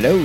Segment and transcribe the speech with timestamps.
[0.00, 0.16] Hello,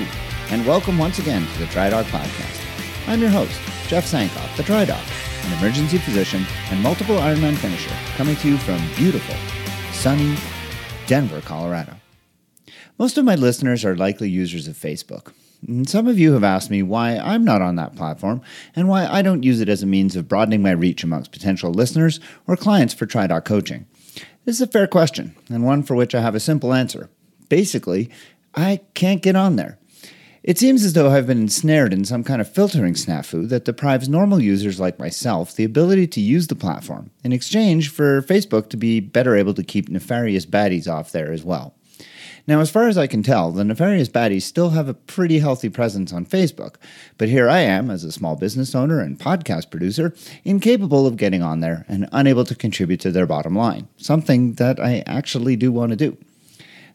[0.52, 3.08] and welcome once again to the TriDoc Podcast.
[3.08, 5.04] I'm your host, Jeff Sankoff, the TriDoc,
[5.48, 9.34] an emergency physician and multiple Ironman finisher, coming to you from beautiful,
[9.92, 10.38] sunny
[11.08, 11.96] Denver, Colorado.
[13.00, 15.34] Most of my listeners are likely users of Facebook.
[15.68, 18.44] And some of you have asked me why I'm not on that platform
[18.76, 21.72] and why I don't use it as a means of broadening my reach amongst potential
[21.72, 23.88] listeners or clients for TriDoc coaching.
[24.46, 27.10] This is a fair question, and one for which I have a simple answer.
[27.50, 28.10] Basically,
[28.56, 29.80] I can't get on there.
[30.44, 34.10] It seems as though I've been ensnared in some kind of filtering snafu that deprives
[34.10, 38.78] normal users like myself the ability to use the platform in exchange for Facebook to
[38.78, 41.76] be better able to keep nefarious baddies off there as well.
[42.46, 45.70] Now, as far as I can tell, the nefarious baddies still have a pretty healthy
[45.70, 46.76] presence on Facebook,
[47.18, 51.42] but here I am, as a small business owner and podcast producer, incapable of getting
[51.42, 55.72] on there and unable to contribute to their bottom line, something that I actually do
[55.72, 56.18] want to do.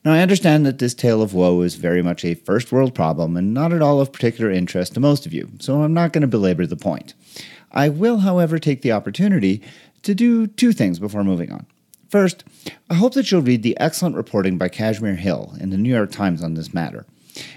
[0.04, 3.36] Now, I understand that this tale of woe is very much a first world problem
[3.36, 6.22] and not at all of particular interest to most of you, so I'm not going
[6.22, 7.14] to belabor the point.
[7.72, 9.60] I will, however, take the opportunity
[10.02, 11.66] to do two things before moving on.
[12.08, 12.44] First,
[12.88, 16.10] I hope that you'll read the excellent reporting by Kashmir Hill in the New York
[16.10, 17.04] Times on this matter.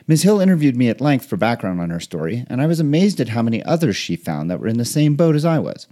[0.08, 0.24] Ms.
[0.24, 3.30] Hill interviewed me at length for background on her story, and I was amazed at
[3.30, 5.88] how many others she found that were in the same boat as I was.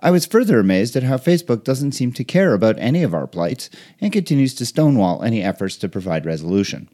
[0.00, 3.26] I was further amazed at how Facebook doesn't seem to care about any of our
[3.26, 3.68] plights
[4.00, 6.88] and continues to stonewall any efforts to provide resolution.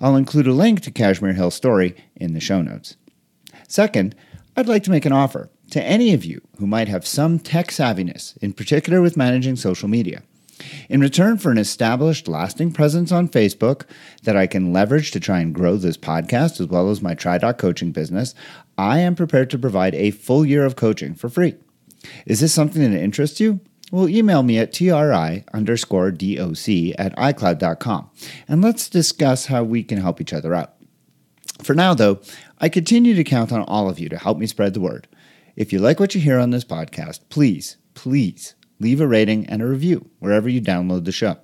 [0.00, 2.96] I'll include a link to Kashmir Hill's story in the show notes.
[3.68, 4.16] Second,
[4.56, 7.68] I'd like to make an offer to any of you who might have some tech
[7.68, 10.22] savviness, in particular with managing social media.
[10.88, 13.84] In return for an established, lasting presence on Facebook
[14.24, 17.58] that I can leverage to try and grow this podcast as well as my TriDoc
[17.58, 18.34] coaching business,
[18.76, 21.54] I am prepared to provide a full year of coaching for free.
[22.26, 23.60] Is this something that interests you?
[23.90, 28.10] Well, email me at tri underscore doc at icloud.com
[28.46, 30.74] and let's discuss how we can help each other out.
[31.62, 32.20] For now, though,
[32.58, 35.08] I continue to count on all of you to help me spread the word.
[35.56, 39.62] If you like what you hear on this podcast, please, please leave a rating and
[39.62, 41.38] a review wherever you download the show.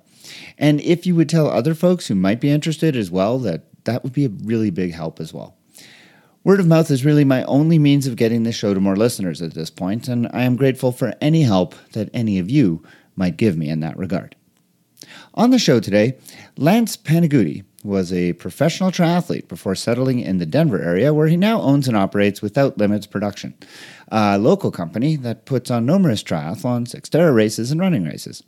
[0.57, 4.03] And if you would tell other folks who might be interested as well, that that
[4.03, 5.57] would be a really big help as well.
[6.45, 9.41] Word of mouth is really my only means of getting this show to more listeners
[9.41, 12.83] at this point, and I am grateful for any help that any of you
[13.15, 14.35] might give me in that regard.
[15.33, 16.19] On the show today,
[16.55, 21.59] Lance Panigutti was a professional triathlete before settling in the Denver area, where he now
[21.61, 23.55] owns and operates Without Limits Production,
[24.09, 28.43] a local company that puts on numerous triathlons, Xterra races, and running races.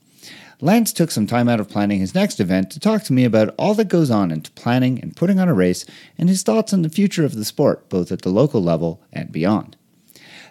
[0.59, 3.53] Lance took some time out of planning his next event to talk to me about
[3.59, 5.85] all that goes on into planning and putting on a race
[6.17, 9.31] and his thoughts on the future of the sport, both at the local level and
[9.31, 9.77] beyond.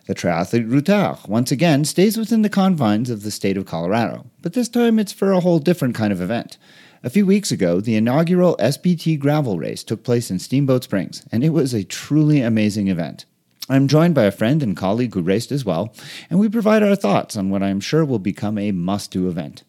[0.07, 4.53] The Triathlete Routard once again stays within the confines of the state of Colorado, but
[4.53, 6.57] this time it's for a whole different kind of event.
[7.03, 11.43] A few weeks ago, the inaugural SBT gravel race took place in Steamboat Springs, and
[11.43, 13.25] it was a truly amazing event.
[13.69, 15.93] I'm joined by a friend and colleague who raced as well,
[16.31, 19.65] and we provide our thoughts on what I'm sure will become a must do event.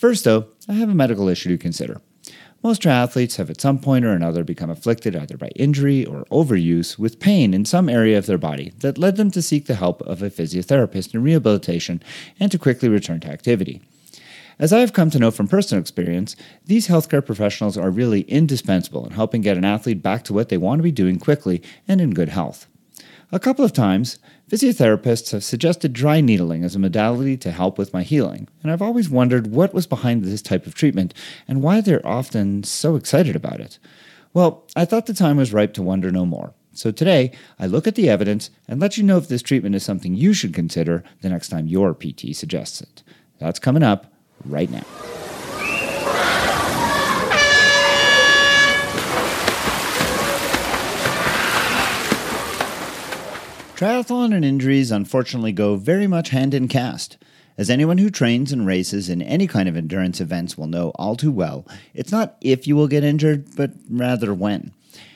[0.00, 2.00] First, though, I have a medical issue to consider.
[2.62, 6.98] Most triathletes have at some point or another become afflicted either by injury or overuse
[6.98, 10.00] with pain in some area of their body that led them to seek the help
[10.00, 12.02] of a physiotherapist in rehabilitation
[12.40, 13.82] and to quickly return to activity.
[14.58, 16.34] As I have come to know from personal experience,
[16.64, 20.56] these healthcare professionals are really indispensable in helping get an athlete back to what they
[20.56, 22.66] want to be doing quickly and in good health.
[23.32, 24.18] A couple of times,
[24.50, 28.82] physiotherapists have suggested dry needling as a modality to help with my healing, and I've
[28.82, 31.14] always wondered what was behind this type of treatment
[31.46, 33.78] and why they're often so excited about it.
[34.34, 36.52] Well, I thought the time was ripe to wonder no more.
[36.72, 39.84] So today, I look at the evidence and let you know if this treatment is
[39.84, 43.04] something you should consider the next time your PT suggests it.
[43.38, 44.12] That's coming up
[44.44, 44.84] right now.
[53.80, 57.16] Triathlon and injuries unfortunately go very much hand in cast.
[57.56, 61.16] As anyone who trains and races in any kind of endurance events will know all
[61.16, 64.74] too well, it's not if you will get injured, but rather when.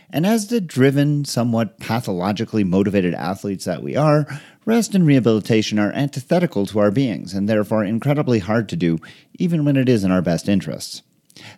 [0.08, 4.26] And as the driven, somewhat pathologically motivated athletes that we are,
[4.64, 8.98] rest and rehabilitation are antithetical to our beings and therefore incredibly hard to do,
[9.34, 11.02] even when it is in our best interests.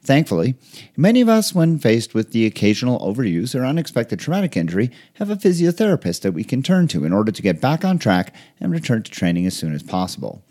[0.02, 0.54] Thankfully,
[0.96, 5.36] many of us, when faced with the occasional overuse or unexpected traumatic injury, have a
[5.36, 9.02] physiotherapist that we can turn to in order to get back on track and return
[9.02, 10.42] to training as soon as possible.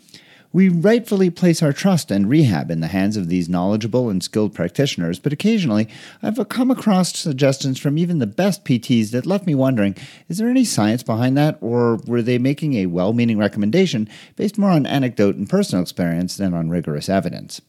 [0.52, 4.54] We rightfully place our trust and rehab in the hands of these knowledgeable and skilled
[4.54, 5.86] practitioners, but occasionally
[6.22, 9.96] I've come across suggestions from even the best PTs that left me wondering
[10.28, 14.56] is there any science behind that, or were they making a well meaning recommendation based
[14.56, 17.60] more on anecdote and personal experience than on rigorous evidence?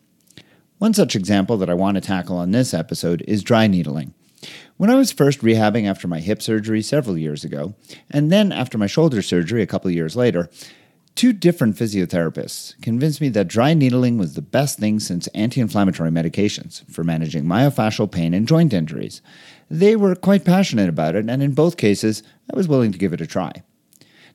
[0.80, 4.14] One such example that I want to tackle on this episode is dry needling.
[4.78, 7.74] When I was first rehabbing after my hip surgery several years ago,
[8.12, 10.52] and then after my shoulder surgery a couple years later,
[11.16, 16.12] two different physiotherapists convinced me that dry needling was the best thing since anti inflammatory
[16.12, 19.24] medications for managing myofascial pain and joint injuries.
[19.72, 22.22] They were quite passionate about it, and in both cases,
[22.54, 23.64] I was willing to give it a try.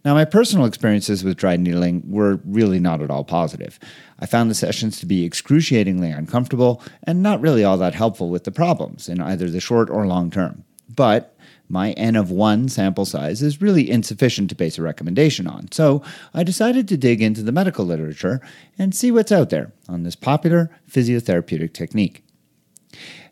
[0.04, 3.78] Now, my personal experiences with dry needling were really not at all positive.
[4.18, 8.44] I found the sessions to be excruciatingly uncomfortable and not really all that helpful with
[8.44, 10.64] the problems in either the short or long term.
[10.88, 11.36] But
[11.68, 16.02] my N of 1 sample size is really insufficient to base a recommendation on, so
[16.34, 18.40] I decided to dig into the medical literature
[18.78, 22.24] and see what's out there on this popular physiotherapeutic technique.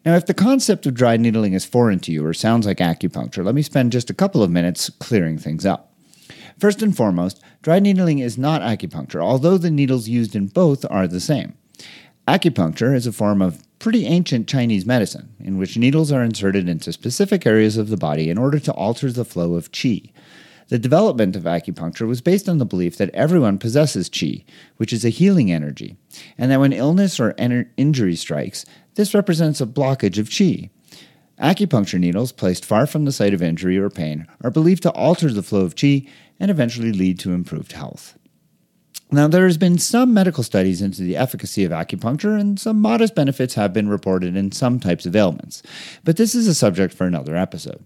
[0.06, 3.44] Now, if the concept of dry needling is foreign to you or sounds like acupuncture,
[3.44, 5.89] let me spend just a couple of minutes clearing things up.
[6.58, 11.06] First and foremost, dry needling is not acupuncture, although the needles used in both are
[11.06, 11.54] the same.
[12.28, 16.92] Acupuncture is a form of pretty ancient Chinese medicine in which needles are inserted into
[16.92, 20.12] specific areas of the body in order to alter the flow of qi.
[20.68, 24.44] The development of acupuncture was based on the belief that everyone possesses qi,
[24.76, 25.96] which is a healing energy,
[26.38, 30.70] and that when illness or injury strikes, this represents a blockage of qi.
[31.40, 35.32] Acupuncture needles placed far from the site of injury or pain are believed to alter
[35.32, 36.06] the flow of qi
[36.38, 38.18] and eventually lead to improved health.
[39.10, 43.14] Now, there has been some medical studies into the efficacy of acupuncture, and some modest
[43.14, 45.62] benefits have been reported in some types of ailments,
[46.04, 47.82] but this is a subject for another episode.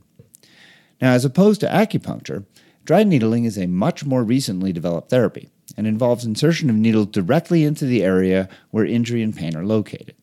[1.01, 2.45] Now, as opposed to acupuncture,
[2.85, 7.65] dry needling is a much more recently developed therapy and involves insertion of needles directly
[7.65, 10.15] into the area where injury and pain are located.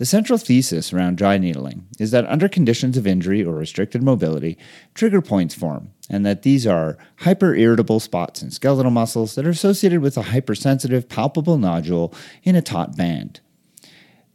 [0.00, 4.56] The central thesis around dry needling is that under conditions of injury or restricted mobility,
[4.94, 10.00] trigger points form, and that these are hyperirritable spots in skeletal muscles that are associated
[10.00, 12.14] with a hypersensitive, palpable nodule
[12.44, 13.40] in a taut band.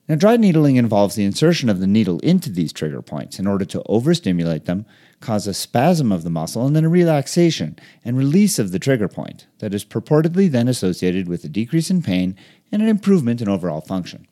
[0.08, 3.66] Now, dry needling involves the insertion of the needle into these trigger points in order
[3.66, 4.86] to overstimulate them,
[5.20, 9.08] cause a spasm of the muscle, and then a relaxation and release of the trigger
[9.08, 12.38] point that is purportedly then associated with a decrease in pain
[12.72, 14.28] and an improvement in overall function.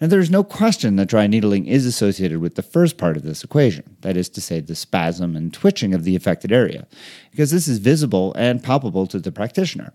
[0.00, 3.22] Now, there is no question that dry needling is associated with the first part of
[3.22, 6.86] this equation, that is to say, the spasm and twitching of the affected area,
[7.30, 9.92] because this is visible and palpable to the practitioner.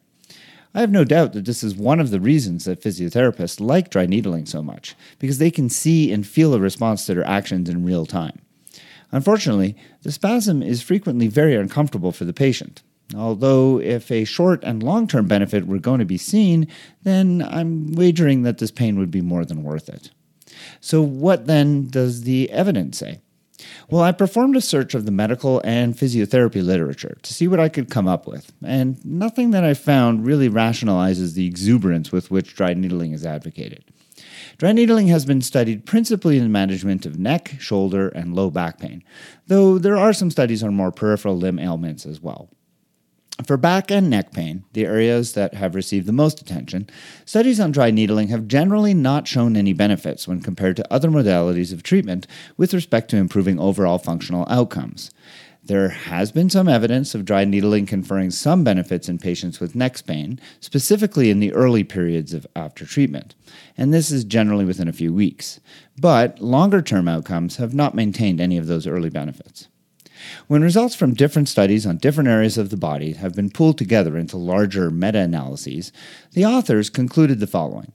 [0.75, 4.05] I have no doubt that this is one of the reasons that physiotherapists like dry
[4.05, 7.83] needling so much, because they can see and feel a response to their actions in
[7.83, 8.41] real time.
[9.11, 14.81] Unfortunately, the spasm is frequently very uncomfortable for the patient, Although, if a short and
[14.81, 16.67] long term benefit were going to be seen,
[17.03, 20.09] then I'm wagering that this pain would be more than worth it.
[20.79, 23.19] So, what then does the evidence say?
[23.89, 27.69] Well, I performed a search of the medical and physiotherapy literature to see what I
[27.69, 32.55] could come up with, and nothing that I found really rationalizes the exuberance with which
[32.55, 33.83] dry needling is advocated.
[34.57, 38.79] Dry needling has been studied principally in the management of neck, shoulder, and low back
[38.79, 39.03] pain,
[39.47, 42.49] though there are some studies on more peripheral limb ailments as well.
[43.43, 46.87] For back and neck pain, the areas that have received the most attention,
[47.25, 51.73] studies on dry needling have generally not shown any benefits when compared to other modalities
[51.73, 55.11] of treatment with respect to improving overall functional outcomes.
[55.61, 60.05] There has been some evidence of dry needling conferring some benefits in patients with neck
[60.05, 63.35] pain, specifically in the early periods of after treatment,
[63.75, 65.59] and this is generally within a few weeks.
[65.99, 69.67] But longer term outcomes have not maintained any of those early benefits.
[70.47, 74.17] When results from different studies on different areas of the body have been pulled together
[74.17, 75.91] into larger meta analyses,
[76.33, 77.91] the authors concluded the following.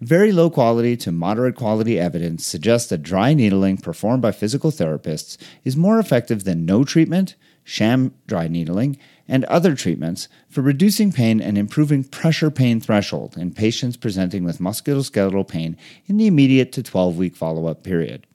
[0.00, 5.38] Very low quality to moderate quality evidence suggests that dry needling performed by physical therapists
[5.64, 11.40] is more effective than no treatment, sham dry needling, and other treatments for reducing pain
[11.40, 16.82] and improving pressure pain threshold in patients presenting with musculoskeletal pain in the immediate to
[16.82, 18.26] 12 week follow up period.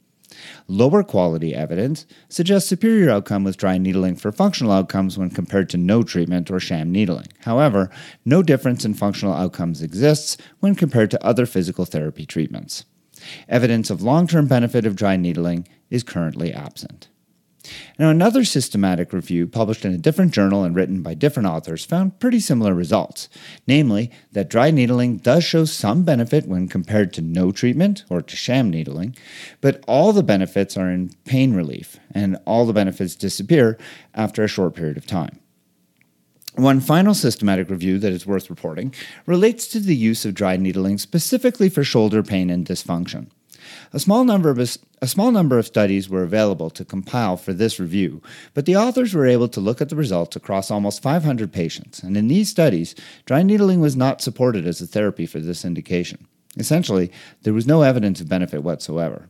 [0.67, 5.77] Lower quality evidence suggests superior outcome with dry needling for functional outcomes when compared to
[5.77, 7.27] no treatment or sham needling.
[7.41, 7.89] However,
[8.25, 12.86] no difference in functional outcomes exists when compared to other physical therapy treatments.
[13.48, 17.10] Evidence of long term benefit of dry needling is currently absent.
[18.00, 22.20] Now, another systematic review published in a different journal and written by different authors found
[22.20, 23.30] pretty similar results,
[23.68, 28.36] namely that dry needling does show some benefit when compared to no treatment or to
[28.36, 29.15] sham needling,
[29.62, 33.77] but all the benefits are in pain relief, and all the benefits disappear
[34.15, 35.39] after a short period of time.
[36.56, 38.94] One final systematic review that is worth reporting
[39.25, 43.27] relates to the use of dry needling specifically for shoulder pain and dysfunction.
[43.94, 44.60] A small number of
[45.03, 48.22] a small number of studies were available to compile for this review,
[48.53, 52.15] but the authors were able to look at the results across almost 500 patients, and
[52.15, 52.94] in these studies,
[53.25, 56.27] dry needling was not supported as a therapy for this indication.
[56.58, 59.30] Essentially, there was no evidence of benefit whatsoever.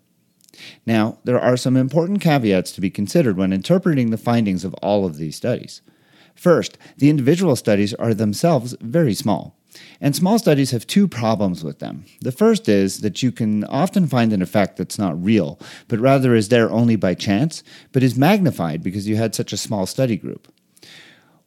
[0.86, 5.06] Now, there are some important caveats to be considered when interpreting the findings of all
[5.06, 5.82] of these studies.
[6.36, 9.56] First, the individual studies are themselves very small.
[10.00, 12.06] And small studies have two problems with them.
[12.22, 16.36] The first is that you can often find an effect that's not real, but rather
[16.36, 20.18] is there only by chance, but is magnified because you had such a small study
[20.18, 20.52] group.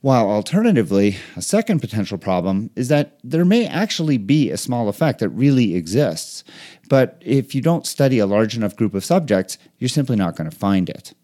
[0.00, 5.20] While alternatively, a second potential problem is that there may actually be a small effect
[5.20, 6.44] that really exists,
[6.90, 10.50] but if you don't study a large enough group of subjects, you're simply not going
[10.50, 11.14] to find it.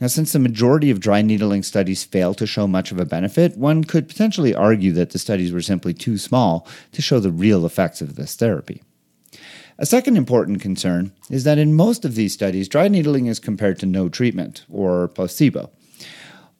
[0.00, 3.56] Now, since the majority of dry needling studies fail to show much of a benefit,
[3.56, 7.66] one could potentially argue that the studies were simply too small to show the real
[7.66, 8.82] effects of this therapy.
[9.78, 13.78] A second important concern is that in most of these studies, dry needling is compared
[13.80, 15.70] to no treatment, or placebo.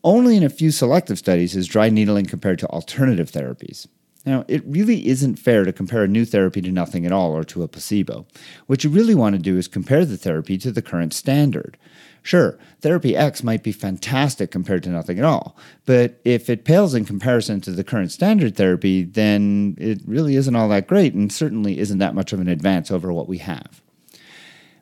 [0.02, 3.87] Only in a few selective studies is dry needling compared to alternative therapies.
[4.26, 7.44] Now, it really isn't fair to compare a new therapy to nothing at all or
[7.44, 8.26] to a placebo.
[8.66, 11.78] What you really want to do is compare the therapy to the current standard.
[12.22, 16.94] Sure, therapy X might be fantastic compared to nothing at all, but if it pales
[16.94, 21.32] in comparison to the current standard therapy, then it really isn't all that great and
[21.32, 23.80] certainly isn't that much of an advance over what we have.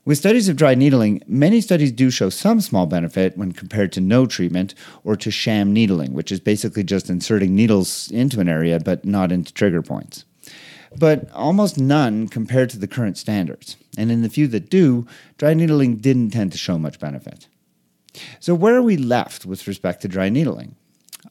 [0.05, 4.01] With studies of dry needling, many studies do show some small benefit when compared to
[4.01, 8.81] no treatment or to sham needling, which is basically just inserting needles into an area
[8.81, 10.25] but not into trigger points.
[10.97, 15.55] But almost none compared to the current standards, and in the few that do, dry
[15.55, 17.49] needling didn't tend to show much benefit.
[18.41, 20.77] So, where are we left with respect to dry needling?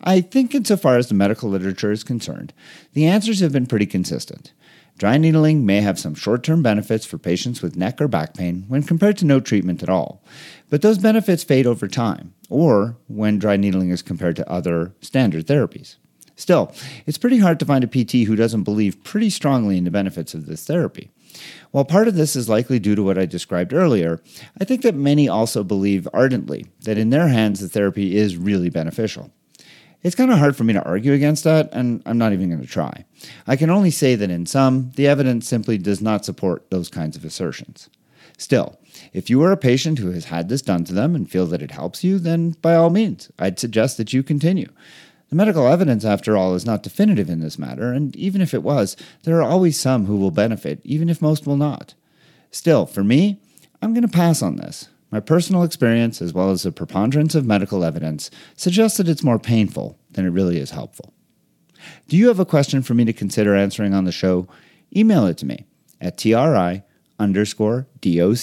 [0.01, 2.53] I think, insofar as the medical literature is concerned,
[2.93, 4.53] the answers have been pretty consistent.
[4.97, 8.65] Dry needling may have some short term benefits for patients with neck or back pain
[8.67, 10.23] when compared to no treatment at all,
[10.69, 15.45] but those benefits fade over time, or when dry needling is compared to other standard
[15.45, 15.97] therapies.
[16.37, 16.71] Still,
[17.07, 20.33] it's pretty hard to find a PT who doesn't believe pretty strongly in the benefits
[20.35, 21.09] of this therapy.
[21.71, 24.21] While part of this is likely due to what I described earlier,
[24.61, 28.69] I think that many also believe ardently that in their hands the therapy is really
[28.69, 29.31] beneficial.
[30.03, 32.61] It's kind of hard for me to argue against that, and I'm not even going
[32.61, 33.03] to try.
[33.47, 37.17] I can only say that in some, the evidence simply does not support those kinds
[37.17, 37.89] of assertions.
[38.37, 38.77] Still,
[39.11, 41.63] if you are a patient who has had this done to them and feel that
[41.63, 44.69] it helps you, then by all means, I'd suggest that you continue.
[45.29, 48.63] The medical evidence, after all, is not definitive in this matter, and even if it
[48.63, 51.95] was, there are always some who will benefit, even if most will not.
[52.49, 53.41] Still, for me,
[53.81, 54.87] I'm going to pass on this.
[55.11, 59.39] My personal experience, as well as the preponderance of medical evidence, suggests that it's more
[59.39, 61.13] painful than it really is helpful.
[62.07, 64.47] Do you have a question for me to consider answering on the show?
[64.95, 65.65] Email it to me
[66.01, 66.83] at tri
[67.19, 68.37] underscore doc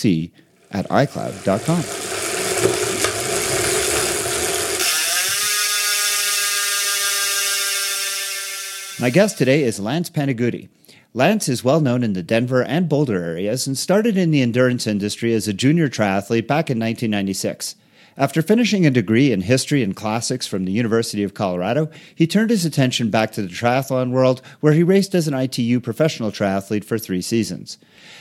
[0.71, 2.24] at icloud.com.
[9.05, 10.71] My guest today is Lance Panigutti.
[11.13, 14.87] Lance is well known in the Denver and Boulder areas and started in the endurance
[14.87, 17.77] industry as a junior triathlete back in 1996.
[18.17, 22.51] After finishing a degree in history and classics from the University of Colorado, he turned
[22.51, 26.85] his attention back to the triathlon world, where he raced as an ITU professional triathlete
[26.85, 27.77] for three seasons.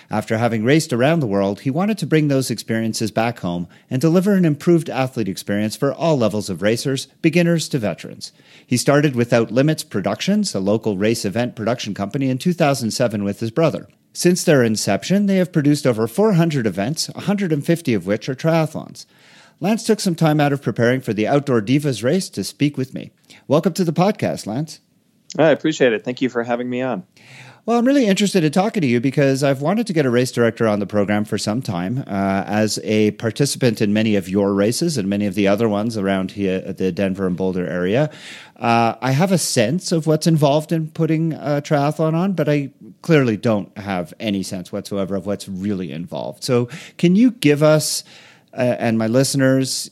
[0.09, 4.01] After having raced around the world, he wanted to bring those experiences back home and
[4.01, 8.31] deliver an improved athlete experience for all levels of racers, beginners to veterans.
[8.65, 13.51] He started Without Limits Productions, a local race event production company, in 2007 with his
[13.51, 13.87] brother.
[14.11, 19.05] Since their inception, they have produced over 400 events, 150 of which are triathlons.
[19.59, 22.93] Lance took some time out of preparing for the Outdoor Divas race to speak with
[22.93, 23.11] me.
[23.47, 24.79] Welcome to the podcast, Lance.
[25.37, 26.03] I appreciate it.
[26.03, 27.05] Thank you for having me on.
[27.65, 30.33] Well, I'm really interested in talking to you because I've wanted to get a race
[30.33, 31.99] director on the program for some time.
[31.99, 35.97] Uh, as a participant in many of your races and many of the other ones
[35.97, 38.11] around here at the Denver and Boulder area,
[38.57, 42.71] uh, I have a sense of what's involved in putting a triathlon on, but I
[43.01, 46.43] clearly don't have any sense whatsoever of what's really involved.
[46.43, 46.67] So,
[46.97, 48.03] can you give us
[48.53, 49.89] and my listeners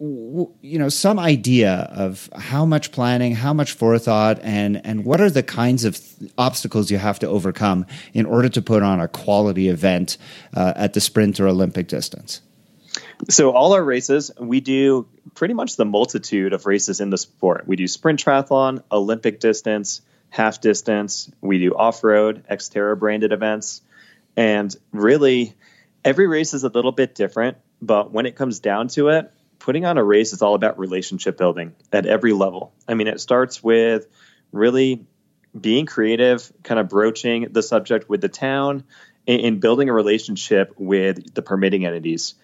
[0.00, 5.28] you know some idea of how much planning how much forethought and and what are
[5.28, 9.06] the kinds of th- obstacles you have to overcome in order to put on a
[9.08, 10.16] quality event
[10.54, 12.40] uh, at the sprint or olympic distance?
[13.28, 17.66] So all our races we do pretty much the multitude of races in the sport.
[17.66, 20.00] We do sprint triathlon olympic distance
[20.30, 21.30] half distance.
[21.42, 23.82] We do off-road xterra branded events.
[24.34, 25.52] And really
[26.04, 29.84] every race is a little bit different but when it comes down to it putting
[29.84, 32.72] on a race is all about relationship building at every level.
[32.88, 34.08] I mean, it starts with
[34.50, 35.06] really
[35.58, 38.84] being creative, kind of broaching the subject with the town
[39.28, 42.34] and, building a relationship with the permitting entities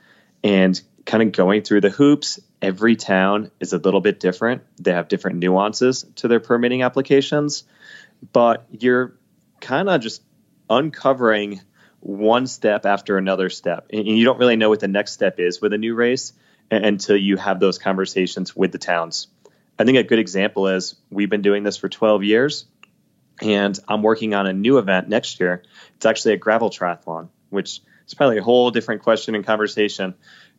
[0.45, 2.39] and kind of going through the hoops.
[2.61, 4.63] Every town is a little bit different.
[4.77, 7.65] They have different nuances to their permitting applications,
[8.33, 9.17] but you're
[9.61, 10.23] kind of just
[10.69, 11.61] uncovering
[12.01, 13.87] one step after another step.
[13.93, 16.33] And you don't really know what the next step is with a new race
[16.71, 19.29] until you have those conversations with the towns.
[19.79, 22.65] I think a good example is we've been doing this for 12 years,
[23.43, 25.63] and I'm working on a new event next year.
[25.97, 30.15] It's actually a gravel triathlon, which is probably a whole different question and conversation.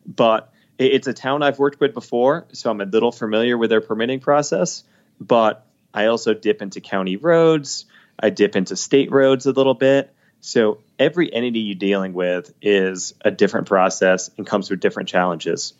[0.06, 3.80] But it's a town I've worked with before, so I'm a little familiar with their
[3.80, 4.84] permitting process.
[5.20, 7.86] But I also dip into county roads,
[8.20, 10.14] I dip into state roads a little bit.
[10.40, 15.74] So every entity you're dealing with is a different process and comes with different challenges.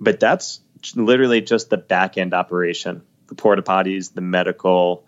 [0.00, 0.60] But that's
[0.94, 5.06] literally just the back end operation the porta potties, the medical,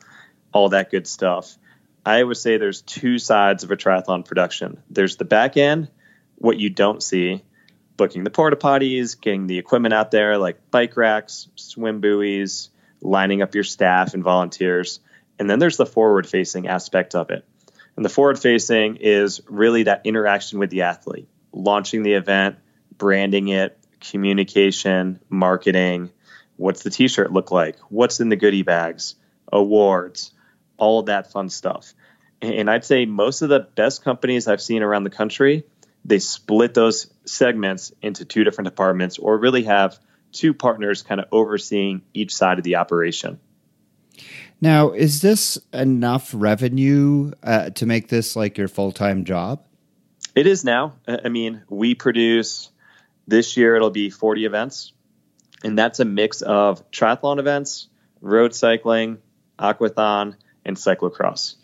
[0.50, 1.58] all that good stuff.
[2.04, 5.88] I would say there's two sides of a triathlon production there's the back end,
[6.36, 7.42] what you don't see,
[7.96, 12.70] booking the porta potties, getting the equipment out there like bike racks, swim buoys,
[13.00, 15.00] lining up your staff and volunteers.
[15.38, 17.44] And then there's the forward facing aspect of it.
[17.96, 22.56] And the forward facing is really that interaction with the athlete, launching the event,
[22.96, 26.10] branding it, communication, marketing.
[26.56, 27.78] What's the t shirt look like?
[27.88, 29.14] What's in the goodie bags?
[29.52, 30.32] Awards,
[30.76, 31.94] all of that fun stuff.
[32.42, 35.64] And I'd say most of the best companies I've seen around the country,
[36.04, 39.98] they split those segments into two different departments or really have
[40.32, 43.40] two partners kind of overseeing each side of the operation.
[44.60, 49.62] Now, is this enough revenue uh, to make this like your full time job?
[50.34, 50.94] It is now.
[51.06, 52.70] I mean, we produce
[53.26, 54.92] this year, it'll be 40 events,
[55.64, 57.88] and that's a mix of triathlon events,
[58.20, 59.18] road cycling,
[59.58, 61.56] aquathon, and cyclocross.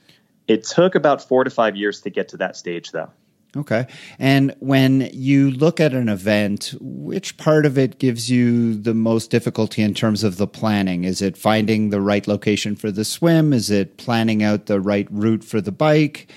[0.48, 3.10] It took about four to five years to get to that stage, though.
[3.54, 3.86] Okay.
[4.18, 9.30] And when you look at an event, which part of it gives you the most
[9.30, 11.04] difficulty in terms of the planning?
[11.04, 13.52] Is it finding the right location for the swim?
[13.52, 16.32] Is it planning out the right route for the bike?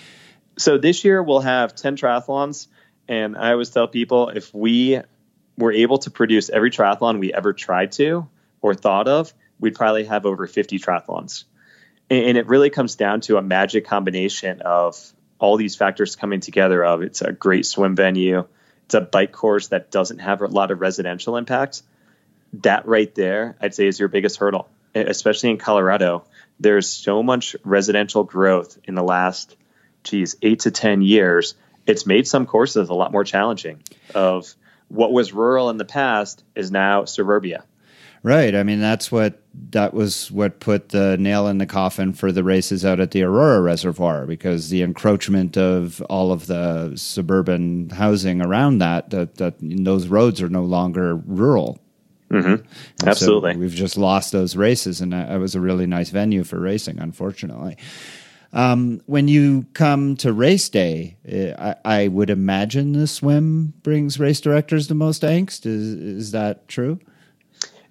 [0.57, 2.67] So this year we'll have 10 triathlons.
[3.07, 4.99] And I always tell people if we
[5.57, 8.27] were able to produce every triathlon we ever tried to
[8.61, 11.45] or thought of, we'd probably have over 50 triathlons.
[12.09, 16.83] And it really comes down to a magic combination of all these factors coming together
[16.83, 18.45] of it's a great swim venue,
[18.85, 21.81] it's a bike course that doesn't have a lot of residential impact.
[22.53, 26.25] That right there, I'd say, is your biggest hurdle, especially in Colorado.
[26.59, 29.55] There's so much residential growth in the last,
[30.03, 31.55] geez, eight to 10 years.
[31.85, 33.81] It's made some courses a lot more challenging.
[34.13, 34.53] Of
[34.87, 37.63] what was rural in the past is now suburbia.
[38.23, 38.55] Right.
[38.55, 39.41] I mean, that's what
[39.71, 43.23] that was what put the nail in the coffin for the races out at the
[43.23, 49.55] Aurora Reservoir because the encroachment of all of the suburban housing around that that, that
[49.59, 51.79] those roads are no longer rural.
[52.31, 52.65] Mm-hmm.
[53.07, 53.53] Absolutely.
[53.53, 56.99] So we've just lost those races, and it was a really nice venue for racing,
[56.99, 57.77] unfortunately.
[58.51, 64.17] Um, when you come to race day, eh, I, I, would imagine the swim brings
[64.17, 65.65] race directors the most angst.
[65.65, 66.99] Is is that true?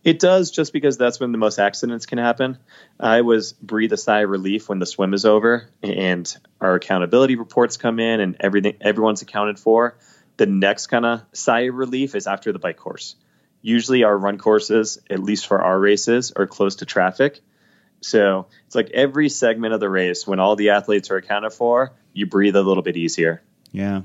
[0.04, 2.58] It does, just because that's when the most accidents can happen.
[3.00, 7.36] I was breathe a sigh of relief when the swim is over and our accountability
[7.36, 9.96] reports come in and everything everyone's accounted for.
[10.36, 13.16] The next kind of sigh of relief is after the bike course.
[13.62, 17.40] Usually, our run courses, at least for our races, are close to traffic
[18.04, 21.92] so it's like every segment of the race, when all the athletes are accounted for,
[22.12, 23.42] you breathe a little bit easier.
[23.72, 24.02] Yeah.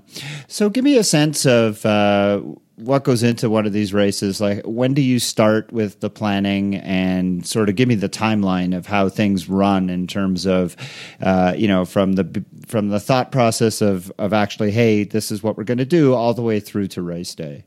[0.48, 2.42] So give me a sense of uh,
[2.80, 4.40] what goes into one of these races.
[4.40, 8.76] Like, when do you start with the planning and sort of give me the timeline
[8.76, 10.76] of how things run in terms of,
[11.22, 15.44] uh, you know, from the from the thought process of of actually, hey, this is
[15.44, 17.66] what we're going to do, all the way through to race day.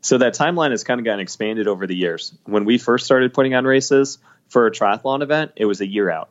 [0.00, 2.32] So that timeline has kind of gotten expanded over the years.
[2.44, 6.10] When we first started putting on races, for a triathlon event, it was a year
[6.10, 6.30] out.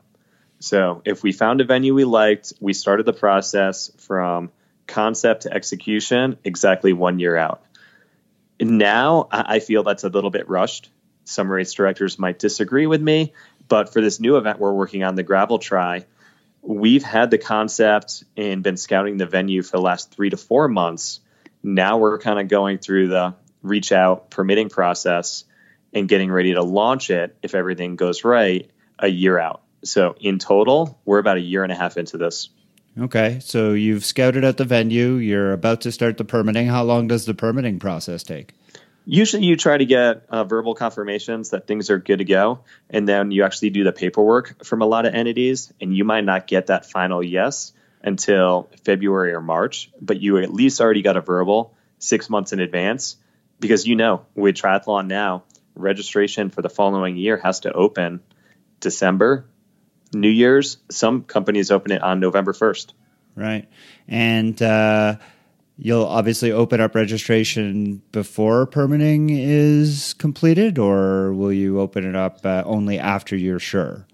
[0.59, 4.51] So if we found a venue we liked, we started the process from
[4.87, 7.61] concept to execution exactly one year out.
[8.59, 10.89] Now I feel that's a little bit rushed.
[11.25, 13.33] Some race directors might disagree with me,
[13.67, 16.05] but for this new event we're working on, the gravel try,
[16.61, 20.67] we've had the concept and been scouting the venue for the last three to four
[20.67, 21.19] months.
[21.63, 25.43] Now we're kind of going through the reach out permitting process
[25.93, 29.61] and getting ready to launch it if everything goes right a year out.
[29.83, 32.49] So in total, we're about a year and a half into this.
[32.99, 35.15] Okay, so you've scouted out the venue.
[35.15, 36.65] You're about to start the permitting.
[36.67, 38.53] How long does the permitting process take?
[39.05, 43.07] Usually, you try to get uh, verbal confirmations that things are good to go, and
[43.07, 46.47] then you actually do the paperwork from a lot of entities, and you might not
[46.47, 51.21] get that final yes until February or March, but you at least already got a
[51.21, 53.15] verbal six months in advance
[53.59, 55.43] because you know with triathlon now
[55.75, 58.21] registration for the following year has to open
[58.79, 59.45] December,
[60.13, 60.77] New Year's.
[60.89, 62.93] Some companies open it on November 1st.
[63.35, 63.67] Right.
[64.07, 65.17] And uh,
[65.79, 72.43] You'll obviously open up registration before permitting is completed, or will you open it up
[72.43, 74.07] uh, only after you're sure?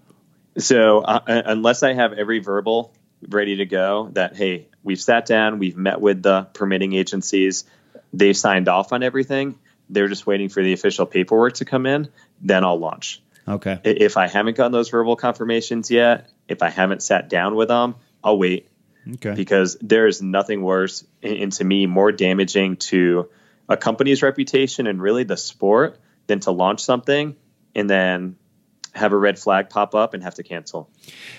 [0.58, 2.92] So, uh, unless I have every verbal
[3.26, 7.64] ready to go, that hey, we've sat down, we've met with the permitting agencies,
[8.12, 12.08] they've signed off on everything, they're just waiting for the official paperwork to come in,
[12.42, 13.22] then I'll launch.
[13.46, 13.78] Okay.
[13.84, 17.96] If I haven't gotten those verbal confirmations yet, if I haven't sat down with them,
[18.22, 18.68] I'll wait
[19.14, 19.34] Okay.
[19.34, 23.28] Because there is nothing worse, and to me, more damaging to
[23.68, 27.36] a company's reputation and really the sport than to launch something
[27.74, 28.36] and then
[28.94, 30.88] have a red flag pop up and have to cancel.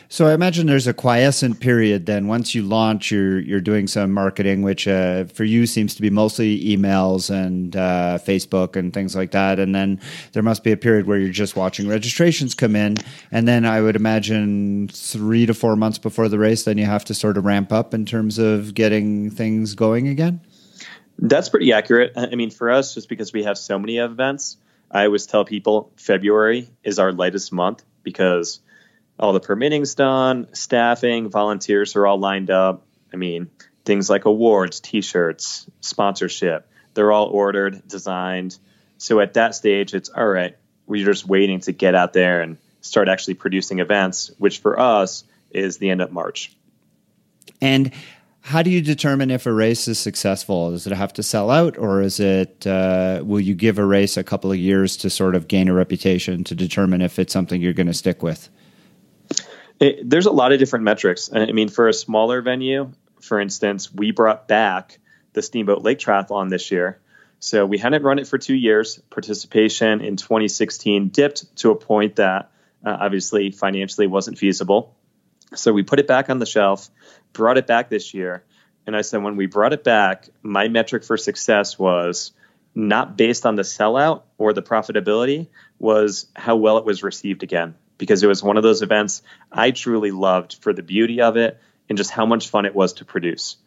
[0.09, 2.05] So I imagine there's a quiescent period.
[2.05, 6.01] Then once you launch, you're you're doing some marketing, which uh, for you seems to
[6.01, 9.59] be mostly emails and uh, Facebook and things like that.
[9.59, 9.99] And then
[10.33, 12.97] there must be a period where you're just watching registrations come in,
[13.31, 17.05] and then I would imagine three to four months before the race, then you have
[17.05, 20.41] to sort of ramp up in terms of getting things going again.
[21.17, 22.11] That's pretty accurate.
[22.17, 24.57] I mean, for us, just because we have so many events
[24.91, 28.59] I always tell people February is our lightest month because
[29.19, 32.85] all the permitting's done, staffing, volunteers are all lined up.
[33.13, 33.49] I mean,
[33.85, 38.57] things like awards, t shirts, sponsorship, they're all ordered, designed.
[38.97, 42.57] So at that stage, it's all right, we're just waiting to get out there and
[42.81, 46.55] start actually producing events, which for us is the end of March.
[47.61, 47.91] And
[48.45, 50.69] how do you determine if a race is successful?
[50.69, 52.67] Does it have to sell out, or is it?
[52.67, 55.73] Uh, will you give a race a couple of years to sort of gain a
[55.73, 58.49] reputation to determine if it's something you're going to stick with?
[59.79, 61.31] It, there's a lot of different metrics.
[61.33, 64.99] I mean, for a smaller venue, for instance, we brought back
[65.33, 66.99] the Steamboat Lake Triathlon this year.
[67.39, 68.99] So we hadn't run it for two years.
[69.09, 72.51] Participation in 2016 dipped to a point that
[72.85, 74.95] uh, obviously financially wasn't feasible.
[75.55, 76.89] So we put it back on the shelf,
[77.35, 78.43] brought it back this year.
[78.87, 82.31] And I said, when we brought it back, my metric for success was
[82.73, 85.47] not based on the sellout or the profitability,
[85.79, 87.75] was how well it was received again.
[87.97, 89.21] Because it was one of those events
[89.51, 92.93] I truly loved for the beauty of it and just how much fun it was
[92.93, 93.57] to produce.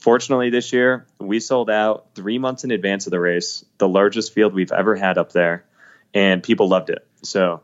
[0.00, 4.32] Fortunately, this year, we sold out three months in advance of the race, the largest
[4.32, 5.64] field we've ever had up there,
[6.12, 7.06] and people loved it.
[7.22, 7.62] So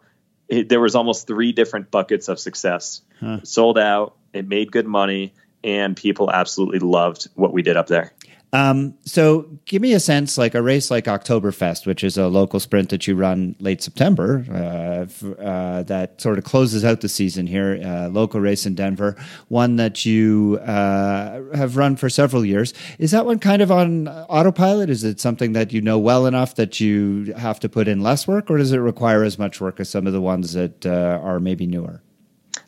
[0.49, 3.03] it, there was almost three different buckets of success.
[3.21, 3.41] Huh.
[3.45, 8.13] Sold out, it made good money, and people absolutely loved what we did up there.
[8.53, 12.59] Um, so give me a sense, like a race like Oktoberfest, which is a local
[12.59, 17.47] sprint that you run late September, uh, uh, that sort of closes out the season
[17.47, 17.81] here.
[17.85, 19.15] Uh, local race in Denver,
[19.49, 22.75] one that you uh, have run for several years.
[22.99, 24.91] Is that one kind of on autopilot?
[24.91, 28.27] Is it something that you know well enough that you have to put in less
[28.27, 31.21] work, or does it require as much work as some of the ones that uh,
[31.23, 32.03] are maybe newer?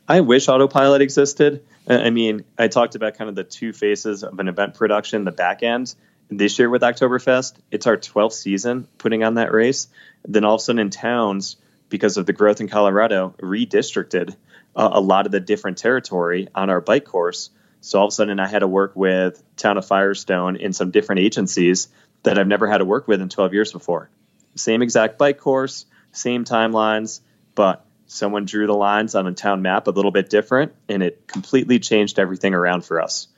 [0.08, 1.64] I wish autopilot existed.
[1.88, 5.32] I mean, I talked about kind of the two phases of an event production, the
[5.32, 5.94] back end.
[6.28, 9.88] This year with Oktoberfest, it's our 12th season putting on that race.
[10.24, 11.56] Then all of a sudden in towns,
[11.88, 14.34] because of the growth in Colorado, redistricted
[14.74, 17.50] uh, a lot of the different territory on our bike course.
[17.80, 20.90] So all of a sudden I had to work with Town of Firestone in some
[20.90, 21.88] different agencies
[22.22, 24.08] that I've never had to work with in 12 years before.
[24.54, 27.20] Same exact bike course, same timelines,
[27.54, 31.26] but someone drew the lines on a town map a little bit different, and it
[31.26, 33.28] completely changed everything around for us.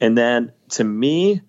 [0.00, 1.40] And then to me,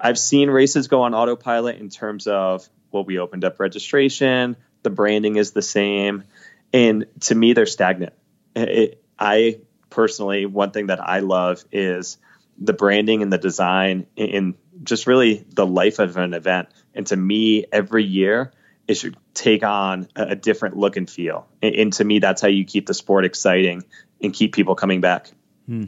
[0.00, 4.90] I've seen races go on autopilot in terms of well, we opened up registration, the
[4.90, 6.24] branding is the same,
[6.72, 8.12] and to me, they're stagnant.
[8.54, 12.18] It, I personally, one thing that I love is
[12.58, 16.68] the branding and the design and just really the life of an event.
[16.94, 18.52] And to me, every year,
[18.90, 21.46] it should take on a, different look and feel.
[21.62, 23.84] And, and, to me, that's how you keep the sport exciting
[24.20, 25.30] and keep people coming back.
[25.66, 25.84] Hmm.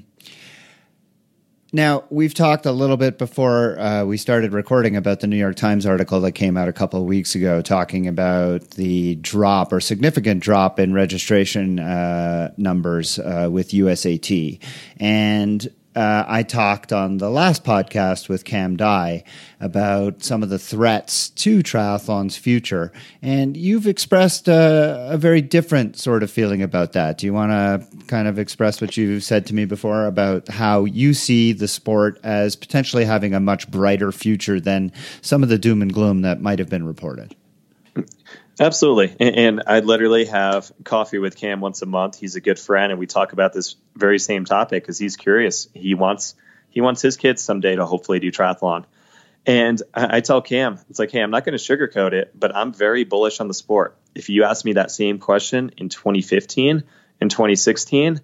[1.73, 5.57] Now, we've talked a little bit before uh, we started recording about the New York
[5.57, 9.81] Times article that came out a couple of weeks ago talking about the drop or
[9.81, 14.63] significant drop in registration uh, numbers uh, with USAT.
[15.01, 19.25] And uh, I talked on the last podcast with Cam Dye
[19.61, 25.99] about some of the threats to triathlon's future, and you've expressed a, a very different
[25.99, 27.19] sort of feeling about that.
[27.19, 30.85] Do you want to kind of express what you've said to me before about how
[30.85, 35.59] you see the sport as potentially having a much brighter future than some of the
[35.59, 37.35] doom and gloom that might have been reported?
[38.61, 39.17] Absolutely.
[39.19, 42.19] And, and, I literally have coffee with Cam once a month.
[42.19, 45.69] He's a good friend and we talk about this very same topic because he's curious.
[45.75, 46.35] He wants
[46.69, 48.85] he wants his kids someday to hopefully do triathlon.
[49.47, 52.55] And I, I tell Cam, it's like, hey, I'm not going to sugarcoat it, but
[52.55, 53.97] I'm very bullish on the sport.
[54.15, 56.85] If you asked me that same question in 2015
[57.21, 58.21] and 2016,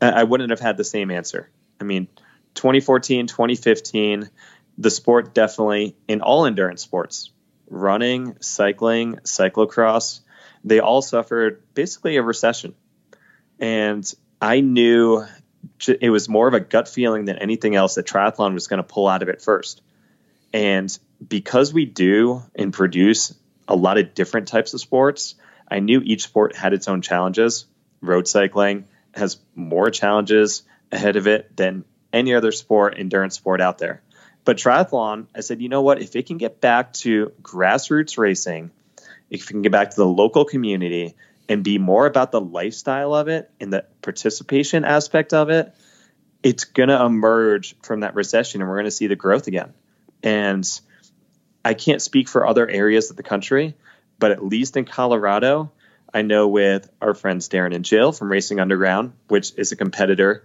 [0.00, 1.50] I wouldn't have had the same answer.
[1.80, 2.08] I mean,
[2.54, 4.30] 2014, 2015,
[4.78, 7.30] the sport definitely in all endurance sports,
[7.70, 10.20] running, cycling, cyclocross,
[10.64, 12.74] they all suffered basically a recession.
[13.58, 15.24] And I knew
[15.88, 18.84] it was more of a gut feeling than anything else that triathlon was going to
[18.88, 19.82] pull out of it first.
[20.52, 23.34] And because we do and produce
[23.68, 25.36] a lot of different types of sports,
[25.70, 27.66] I knew each sport had its own challenges.
[28.00, 33.78] Road cycling has more challenges ahead of it than any other sport, endurance sport out
[33.78, 34.02] there.
[34.44, 36.00] But triathlon, I said, you know what?
[36.00, 38.70] If it can get back to grassroots racing,
[39.28, 41.14] if it can get back to the local community
[41.48, 45.74] and be more about the lifestyle of it and the participation aspect of it,
[46.42, 49.74] it's going to emerge from that recession and we're going to see the growth again.
[50.22, 50.66] And
[51.64, 53.74] I can't speak for other areas of the country,
[54.18, 55.70] but at least in Colorado,
[56.12, 60.44] I know with our friends Darren and Jill from Racing Underground, which is a competitor,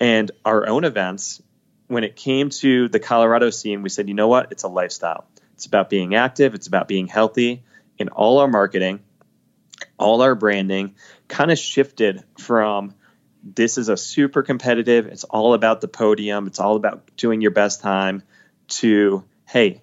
[0.00, 1.42] and our own events,
[1.88, 4.52] when it came to the Colorado scene, we said, you know what?
[4.52, 5.26] It's a lifestyle.
[5.54, 7.64] It's about being active, it's about being healthy.
[7.98, 9.00] In all our marketing,
[9.98, 10.94] all our branding
[11.26, 12.94] kind of shifted from
[13.42, 17.50] this is a super competitive, it's all about the podium, it's all about doing your
[17.50, 18.22] best time,
[18.68, 19.80] to hey,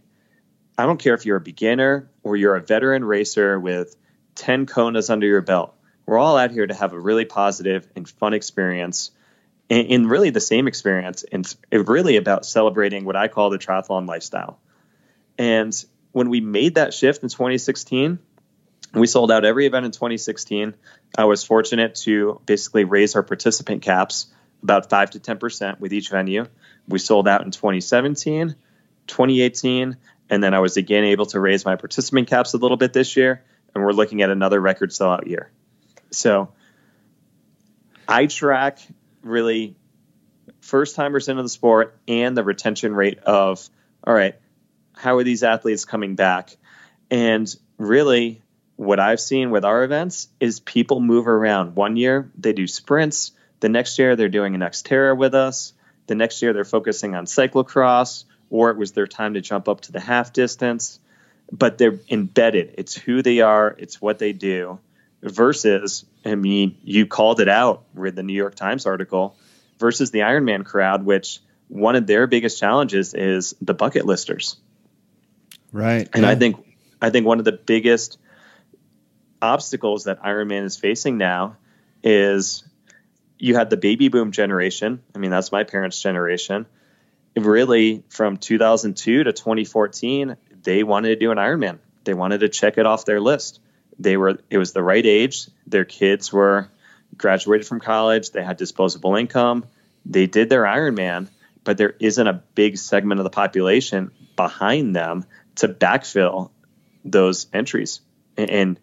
[0.78, 3.96] I don't care if you're a beginner or you're a veteran racer with
[4.36, 5.74] 10 Konas under your belt.
[6.06, 9.12] We're all out here to have a really positive and fun experience
[9.70, 11.24] in really the same experience.
[11.32, 14.60] And really about celebrating what I call the triathlon lifestyle.
[15.38, 15.76] And
[16.12, 18.20] when we made that shift in 2016,
[18.94, 20.74] we sold out every event in 2016.
[21.18, 24.28] I was fortunate to basically raise our participant caps
[24.64, 26.46] about 5 to 10% with each venue.
[26.88, 28.56] We sold out in 2017,
[29.08, 29.98] 2018,
[30.30, 33.16] and then I was again able to raise my participant caps a little bit this
[33.16, 33.44] year.
[33.74, 35.52] And we're looking at another record sellout year.
[36.12, 36.54] So
[38.08, 38.80] I track
[39.26, 39.76] really
[40.62, 43.68] first timers into the sport and the retention rate of
[44.04, 44.36] all right
[44.98, 46.56] how are these athletes coming back?
[47.12, 48.42] And really
[48.78, 51.76] what i've seen with our events is people move around.
[51.76, 53.32] One year they do sprints.
[53.60, 55.74] The next year they're doing an xterra with us.
[56.08, 59.82] The next year they're focusing on cyclocross or it was their time to jump up
[59.82, 61.00] to the half distance.
[61.52, 62.76] But they're embedded.
[62.78, 63.76] It's who they are.
[63.78, 64.80] It's what they do
[65.26, 69.36] versus I mean, you called it out with the New York Times article
[69.80, 74.58] versus the Ironman crowd, which one of their biggest challenges is the bucket listers.
[75.72, 76.08] Right.
[76.14, 76.30] And yeah.
[76.30, 76.66] I think
[77.02, 78.18] I think one of the biggest
[79.42, 81.58] obstacles that Ironman is facing now
[82.04, 82.64] is
[83.38, 85.02] you had the baby boom generation.
[85.14, 86.68] I mean, that's my parents' generation.
[87.36, 91.80] Really, from 2002 to 2014, they wanted to do an Ironman.
[92.06, 93.60] They wanted to check it off their list
[94.00, 95.48] they were it was the right age.
[95.68, 96.70] Their kids were
[97.18, 98.32] graduated from college.
[98.32, 99.66] They had disposable income.
[100.06, 101.30] They did their Ironman,
[101.64, 106.52] but there isn't a big segment of the population behind them to backfill
[107.04, 108.02] those entries.
[108.38, 108.80] And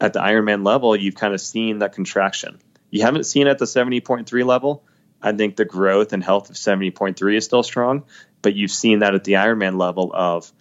[0.00, 2.60] at the Ironman level, you've kind of seen that contraction.
[2.90, 4.84] You haven't seen at the 70.3 level.
[5.22, 8.04] I think the growth and health of 70.3 is still strong,
[8.42, 10.52] but you've seen that at the Ironman level of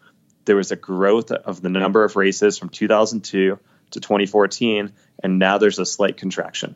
[0.46, 3.60] there was a growth of the number of races from 2002
[3.94, 6.76] to 2014, and now there's a slight contraction.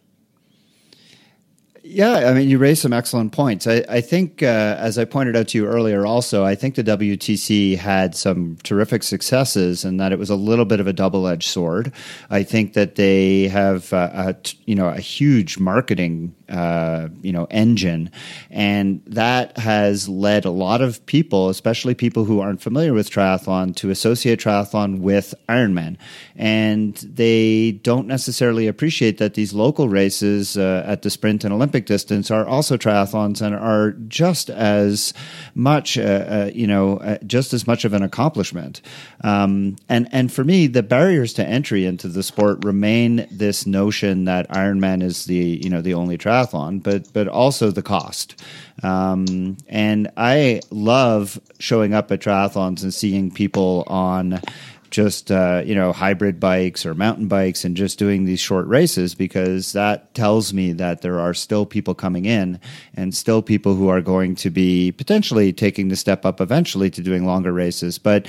[1.90, 3.66] Yeah, I mean, you raised some excellent points.
[3.66, 6.84] I, I think, uh, as I pointed out to you earlier, also, I think the
[6.84, 11.48] WTC had some terrific successes, and that it was a little bit of a double-edged
[11.48, 11.94] sword.
[12.30, 17.46] I think that they have, uh, a, you know, a huge marketing uh, you know
[17.50, 18.10] engine,
[18.50, 23.76] and that has led a lot of people, especially people who aren't familiar with triathlon,
[23.76, 25.98] to associate triathlon with Ironman,
[26.38, 31.77] and they don't necessarily appreciate that these local races uh, at the sprint and Olympic
[31.86, 35.14] distance are also triathlons and are just as
[35.56, 38.82] much, uh, uh you know, uh, just as much of an accomplishment.
[39.24, 44.26] Um, and and for me, the barriers to entry into the sport remain this notion
[44.26, 48.42] that Ironman is the you know the only triathlon, but but also the cost.
[48.84, 54.40] Um, and I love showing up at triathlons and seeing people on
[54.90, 59.16] just uh, you know hybrid bikes or mountain bikes and just doing these short races
[59.16, 62.60] because that tells me that there are still people coming in
[62.94, 67.02] and still people who are going to be potentially taking the step up eventually to
[67.02, 67.98] doing longer races.
[67.98, 68.28] But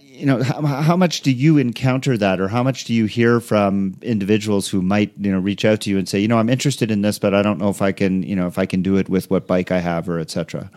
[0.00, 3.40] you know how, how, much do you encounter that or how much do you hear
[3.40, 6.50] from individuals who might you know reach out to you and say you know i'm
[6.50, 8.82] interested in this but i don't know if i can you know if i can
[8.82, 10.70] do it with what bike i have or etc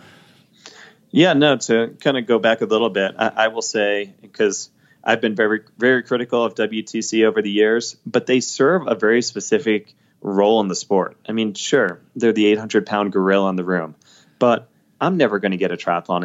[1.14, 4.70] yeah no to kind of go back a little bit I, I will say because
[5.04, 9.22] i've been very very critical of wtc over the years but they serve a very
[9.22, 13.64] specific role in the sport i mean sure they're the 800 pound gorilla in the
[13.64, 13.96] room
[14.40, 14.70] but
[15.04, 16.24] I'm never going to get a triathlon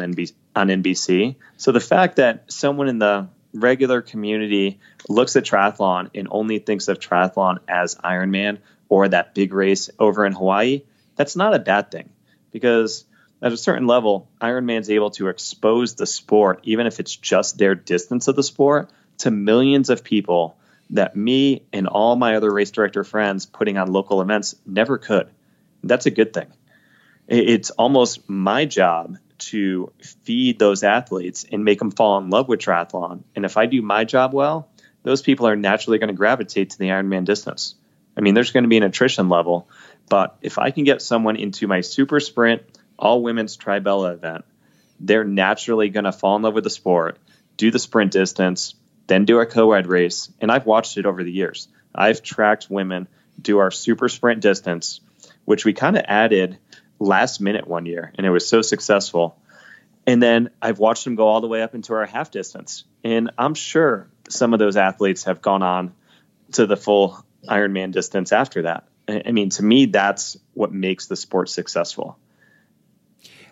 [0.55, 1.35] on NBC.
[1.57, 6.87] So the fact that someone in the regular community looks at triathlon and only thinks
[6.87, 10.83] of triathlon as Ironman or that big race over in Hawaii,
[11.17, 12.09] that's not a bad thing
[12.51, 13.03] because
[13.41, 17.75] at a certain level, Ironman's able to expose the sport, even if it's just their
[17.75, 20.57] distance of the sport, to millions of people
[20.91, 25.29] that me and all my other race director friends putting on local events never could.
[25.83, 26.47] That's a good thing.
[27.27, 32.59] It's almost my job to feed those athletes and make them fall in love with
[32.59, 33.23] triathlon.
[33.35, 34.69] And if I do my job well,
[35.03, 37.75] those people are naturally going to gravitate to the Ironman distance.
[38.17, 39.69] I mean, there's going to be an attrition level,
[40.09, 42.63] but if I can get someone into my super sprint,
[42.99, 44.45] all women's Tribella event,
[44.99, 47.17] they're naturally going to fall in love with the sport,
[47.57, 48.75] do the sprint distance,
[49.07, 50.31] then do a co-ed race.
[50.39, 51.67] And I've watched it over the years.
[51.95, 53.07] I've tracked women
[53.41, 55.01] do our super sprint distance,
[55.45, 56.57] which we kind of added
[56.99, 59.39] last minute one year, and it was so successful.
[60.05, 62.83] And then I've watched them go all the way up into our half distance.
[63.03, 65.93] And I'm sure some of those athletes have gone on
[66.53, 68.87] to the full Ironman distance after that.
[69.07, 72.17] I mean, to me, that's what makes the sport successful.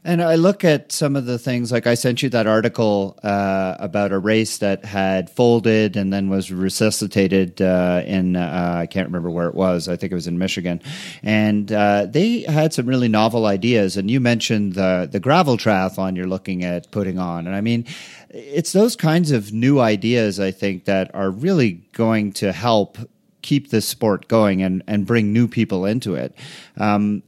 [0.08, 3.76] And I look at some of the things, like I sent you that article uh,
[3.78, 9.08] about a race that had folded and then was resuscitated uh, in, uh, I can't
[9.08, 9.90] remember where it was.
[9.90, 10.82] I think it was in Michigan.
[11.24, 13.98] And uh, they had some really novel ideas.
[13.98, 17.46] And you mentioned the, the gravel triathlon you're looking at putting on.
[17.46, 17.84] And I mean,
[18.30, 22.98] it's those kinds of new ideas, I think, that are really going to help
[23.42, 26.34] keep this sport going and, and bring new people into it.
[26.78, 27.24] Um,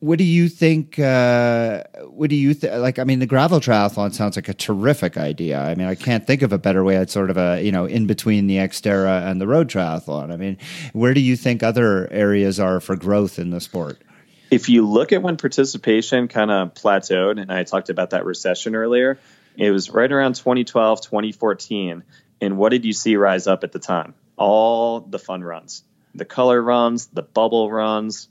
[0.00, 0.98] what do you think?
[0.98, 2.74] Uh, what do you think?
[2.74, 5.60] Like, I mean, the gravel triathlon sounds like a terrific idea.
[5.60, 6.96] I mean, I can't think of a better way.
[6.96, 10.32] It's sort of a you know in between the Xterra and the road triathlon.
[10.32, 10.56] I mean,
[10.92, 13.98] where do you think other areas are for growth in the sport?
[14.50, 18.74] If you look at when participation kind of plateaued, and I talked about that recession
[18.74, 19.18] earlier,
[19.56, 22.04] it was right around 2012, 2014.
[22.40, 24.14] And what did you see rise up at the time?
[24.36, 25.82] All the fun runs,
[26.14, 28.28] the color runs, the bubble runs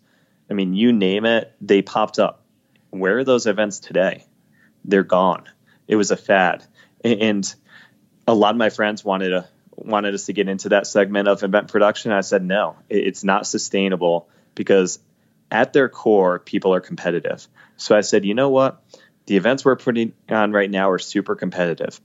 [0.50, 2.44] I mean, you name it, they popped up.
[2.90, 4.26] Where are those events today?
[4.86, 5.46] They're gone.
[5.88, 6.66] It was a fad,
[7.04, 7.54] and
[8.28, 11.44] a lot of my friends wanted to wanted us to get into that segment of
[11.44, 12.12] event production.
[12.12, 15.00] I said no, it's not sustainable because
[15.52, 17.48] at their core, people are competitive.
[17.78, 18.84] So I said, you know what?
[19.28, 22.00] The events we're putting on right now are super competitive.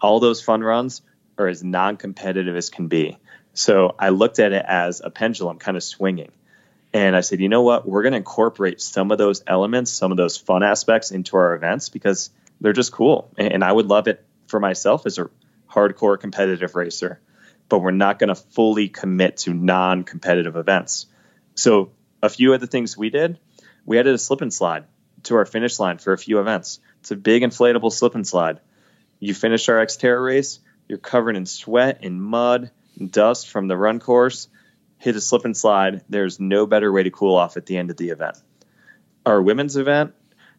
[0.00, 1.02] All those fun runs
[1.36, 3.18] are as non competitive as can be.
[3.52, 6.30] So I looked at it as a pendulum kind of swinging.
[6.92, 7.86] And I said, you know what?
[7.86, 11.54] We're going to incorporate some of those elements, some of those fun aspects into our
[11.54, 13.30] events because they're just cool.
[13.36, 15.28] And I would love it for myself as a
[15.70, 17.20] hardcore competitive racer,
[17.68, 21.06] but we're not going to fully commit to non competitive events.
[21.54, 21.90] So,
[22.22, 23.38] a few of the things we did,
[23.84, 24.84] we added a slip and slide
[25.24, 26.80] to our finish line for a few events.
[27.00, 28.60] It's a big inflatable slip and slide.
[29.20, 33.76] You finish our Xterra race, you're covered in sweat and mud and dust from the
[33.76, 34.48] run course
[34.98, 36.02] hit a slip and slide.
[36.08, 38.36] There's no better way to cool off at the end of the event.
[39.24, 40.14] Our women's event,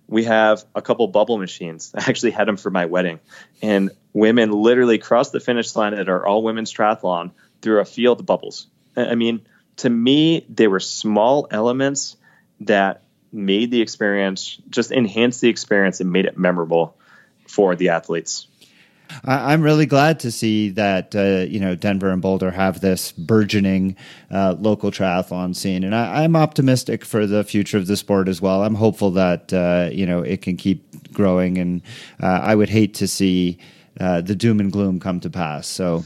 [0.08, 1.92] we have a couple bubble machines.
[1.96, 3.20] I actually had them for my wedding.
[3.62, 8.20] And women literally crossed the finish line at our all women's triathlon through a field
[8.22, 8.68] of bubbles.
[8.96, 9.42] I mean,
[9.78, 12.18] to me, they were small elements
[12.62, 16.98] that made the experience, just enhanced the experience and made it memorable
[17.48, 18.48] for the athletes.
[19.24, 23.12] I, am really glad to see that uh, you know Denver and Boulder have this
[23.12, 23.96] burgeoning
[24.32, 28.42] uh, local triathlon scene, and I, am optimistic for the future of the sport as
[28.42, 28.64] well.
[28.64, 31.82] I'm hopeful that uh, you know it can keep growing, and
[32.22, 33.60] uh, I would hate to see
[34.00, 35.68] uh, the doom and gloom come to pass.
[35.68, 36.06] So.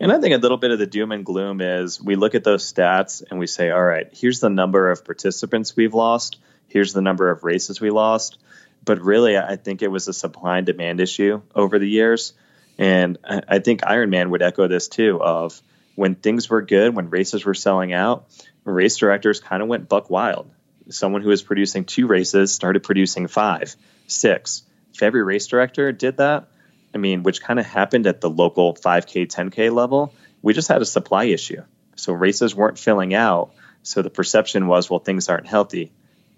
[0.00, 2.42] And I think a little bit of the doom and gloom is we look at
[2.42, 6.40] those stats and we say, all right, here's the number of participants we've lost.
[6.66, 8.36] Here's the number of races we lost
[8.84, 12.32] but really, I think it was a supply and demand issue over the years.
[12.78, 15.60] And I think Ironman would echo this too of
[15.94, 18.26] when things were good, when races were selling out,
[18.64, 20.50] race directors kind of went buck wild.
[20.88, 23.76] Someone who was producing two races started producing five,
[24.06, 24.62] six.
[24.94, 26.48] If every race director did that,
[26.94, 30.12] I mean, which kind of happened at the local 5K, 10K level,
[30.42, 31.62] we just had a supply issue.
[31.94, 33.52] So races weren't filling out.
[33.82, 35.92] So the perception was, well, things aren't healthy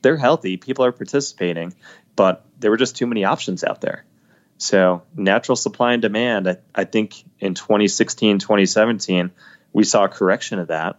[0.05, 1.75] they're healthy, people are participating,
[2.17, 4.05] but there were just too many options out there.
[4.59, 9.33] So, natural supply and demand, I, I think in 2016, 2017,
[9.73, 10.99] we saw a correction of that.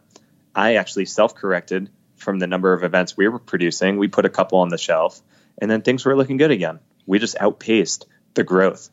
[0.54, 3.98] I actually self corrected from the number of events we were producing.
[3.98, 5.22] We put a couple on the shelf,
[5.58, 6.80] and then things were looking good again.
[7.06, 8.90] We just outpaced the growth.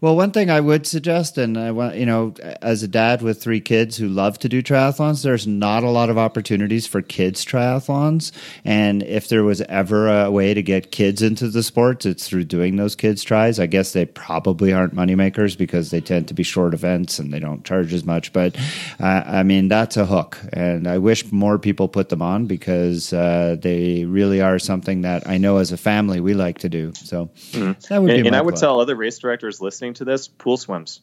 [0.00, 2.32] Well, one thing I would suggest, and I want you know,
[2.62, 6.08] as a dad with three kids who love to do triathlons, there's not a lot
[6.08, 8.32] of opportunities for kids triathlons.
[8.64, 12.44] And if there was ever a way to get kids into the sports, it's through
[12.44, 13.60] doing those kids tries.
[13.60, 17.38] I guess they probably aren't moneymakers because they tend to be short events and they
[17.38, 18.32] don't charge as much.
[18.32, 18.56] But
[18.98, 23.12] uh, I mean, that's a hook, and I wish more people put them on because
[23.12, 26.94] uh, they really are something that I know as a family we like to do.
[26.94, 27.72] So mm-hmm.
[27.90, 28.28] that would and, be.
[28.28, 31.00] And I would tell other race directors listening listening to this, pool swims.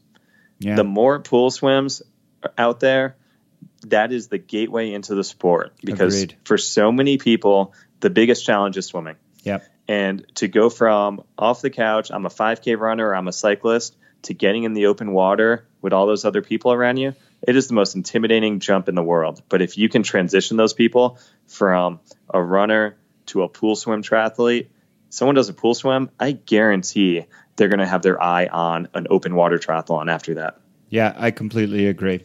[0.60, 0.76] Yeah.
[0.76, 2.02] The more pool swims
[2.58, 3.16] out there,
[3.88, 6.38] that is the gateway into the sport because Agreed.
[6.44, 9.16] for so many people, the biggest challenge is swimming.
[9.44, 9.66] Yep.
[9.88, 14.34] And to go from off the couch, I'm a 5K runner, I'm a cyclist, to
[14.34, 17.14] getting in the open water with all those other people around you,
[17.48, 19.42] it is the most intimidating jump in the world.
[19.48, 22.00] But if you can transition those people from
[22.34, 24.68] a runner to a pool swim triathlete,
[25.10, 27.26] someone does a pool swim, I guarantee
[27.58, 30.60] they're going to have their eye on an open water triathlon after that.
[30.90, 32.24] Yeah, I completely agree.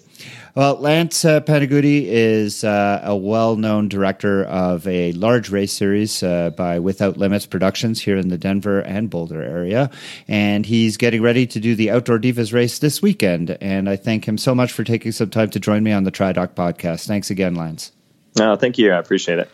[0.55, 6.23] Well, Lance uh, Panigutti is uh, a well known director of a large race series
[6.23, 9.91] uh, by Without Limits Productions here in the Denver and Boulder area.
[10.29, 13.57] And he's getting ready to do the Outdoor Divas race this weekend.
[13.61, 16.13] And I thank him so much for taking some time to join me on the
[16.13, 17.07] TriDoc podcast.
[17.07, 17.91] Thanks again, Lance.
[18.39, 18.93] No, thank you.
[18.93, 19.51] I appreciate it.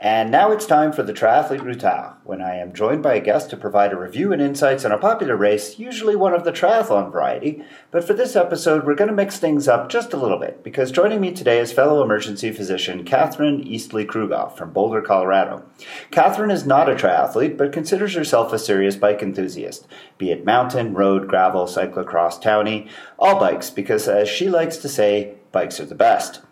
[0.00, 3.50] And now it's time for the Triathlete Routard, when I am joined by a guest
[3.50, 7.10] to provide a review and insights on a popular race, usually one of the triathlon
[7.10, 7.64] variety.
[7.90, 10.92] But for this episode, we're going to mix things up just a little bit, because
[10.92, 15.64] joining me today is fellow emergency physician Catherine Eastley Krugoff from Boulder, Colorado.
[16.12, 20.94] Catherine is not a triathlete, but considers herself a serious bike enthusiast, be it mountain,
[20.94, 22.88] road, gravel, cyclocross, townie,
[23.18, 26.42] all bikes, because as she likes to say, bikes are the best.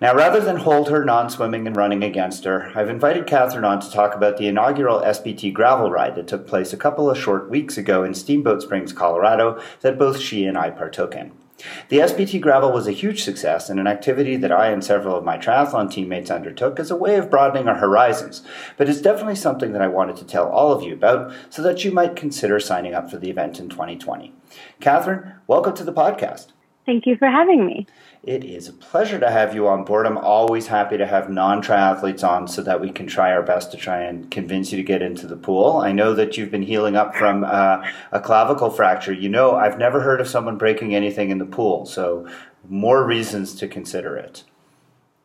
[0.00, 3.80] Now, rather than hold her non swimming and running against her, I've invited Catherine on
[3.80, 7.48] to talk about the inaugural SBT gravel ride that took place a couple of short
[7.50, 11.32] weeks ago in Steamboat Springs, Colorado, that both she and I partook in.
[11.88, 15.24] The SBT gravel was a huge success and an activity that I and several of
[15.24, 18.42] my triathlon teammates undertook as a way of broadening our horizons,
[18.76, 21.84] but it's definitely something that I wanted to tell all of you about so that
[21.84, 24.32] you might consider signing up for the event in 2020.
[24.80, 26.48] Catherine, welcome to the podcast.
[26.86, 27.86] Thank you for having me.
[28.26, 30.06] It is a pleasure to have you on board.
[30.06, 33.70] I'm always happy to have non triathletes on so that we can try our best
[33.72, 35.76] to try and convince you to get into the pool.
[35.76, 39.12] I know that you've been healing up from uh, a clavicle fracture.
[39.12, 42.26] You know, I've never heard of someone breaking anything in the pool, so
[42.66, 44.44] more reasons to consider it.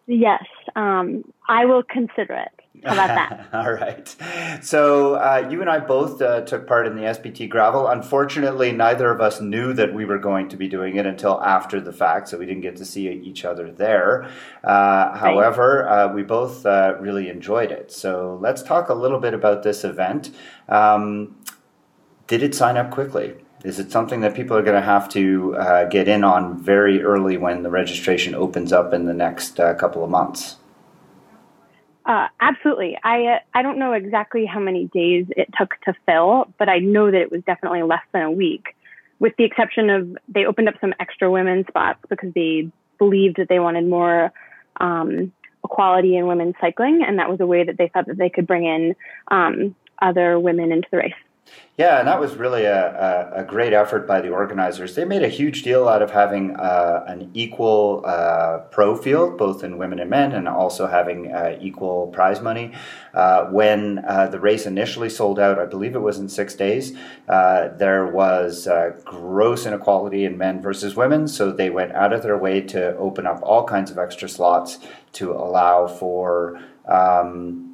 [0.07, 0.43] Yes,
[0.75, 2.58] um, I will consider it.
[2.83, 3.49] How about that?
[3.53, 4.15] All right.
[4.63, 7.87] So uh, you and I both uh, took part in the SBT Gravel.
[7.87, 11.81] Unfortunately, neither of us knew that we were going to be doing it until after
[11.81, 14.29] the fact, so we didn't get to see each other there.
[14.63, 17.91] Uh, however, uh, we both uh, really enjoyed it.
[17.91, 20.31] So let's talk a little bit about this event.
[20.69, 21.35] Um,
[22.27, 23.35] did it sign up quickly?
[23.65, 27.03] Is it something that people are going to have to uh, get in on very
[27.03, 30.58] early when the registration opens up in the next couple of months?
[32.09, 32.97] Uh, absolutely.
[33.03, 36.79] I uh, I don't know exactly how many days it took to fill, but I
[36.79, 38.75] know that it was definitely less than a week,
[39.19, 43.47] with the exception of they opened up some extra women's spots because they believed that
[43.47, 44.33] they wanted more
[44.77, 45.31] um,
[45.63, 48.47] equality in women's cycling, and that was a way that they thought that they could
[48.47, 48.95] bring in
[49.27, 51.13] um, other women into the race.
[51.79, 54.95] Yeah, and that was really a, a, a, great effort by the organizers.
[54.95, 59.63] They made a huge deal out of having uh, an equal uh, pro field, both
[59.63, 62.73] in women and men, and also having uh, equal prize money.
[63.13, 66.97] Uh, when uh, the race initially sold out, I believe it was in six days,
[67.29, 68.67] uh, there was
[69.05, 73.25] gross inequality in men versus women, so they went out of their way to open
[73.25, 74.79] up all kinds of extra slots
[75.13, 76.59] to allow for.
[76.89, 77.68] Um,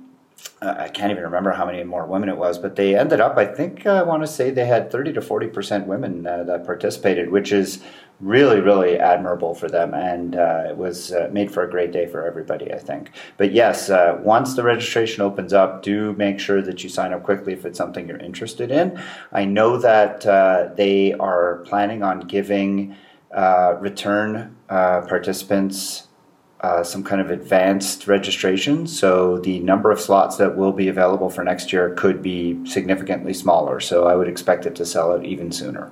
[0.62, 3.46] I can't even remember how many more women it was, but they ended up, I
[3.46, 7.52] think, I want to say they had 30 to 40% women uh, that participated, which
[7.52, 7.84] is
[8.22, 9.94] really, really admirable for them.
[9.94, 13.12] And uh, it was uh, made for a great day for everybody, I think.
[13.38, 17.24] But yes, uh, once the registration opens up, do make sure that you sign up
[17.24, 19.00] quickly if it's something you're interested in.
[19.34, 22.96] I know that uh, they are planning on giving
[23.34, 26.08] uh, return participants
[26.62, 28.88] uh, some kind of advanced registration.
[28.88, 33.34] So the number of slots that will be available for next year could be significantly
[33.34, 33.80] smaller.
[33.80, 35.92] So I would expect it to sell out even sooner.